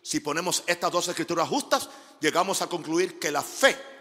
[0.00, 1.88] Si ponemos estas dos escrituras justas,
[2.20, 3.95] llegamos a concluir que la fe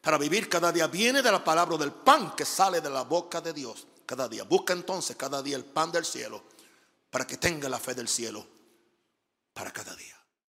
[0.00, 3.40] para vivir cada día viene de la palabra del pan que sale de la boca
[3.40, 4.44] de Dios cada día.
[4.44, 6.42] Busca entonces cada día el pan del cielo
[7.10, 8.46] para que tenga la fe del cielo
[9.52, 10.19] para cada día.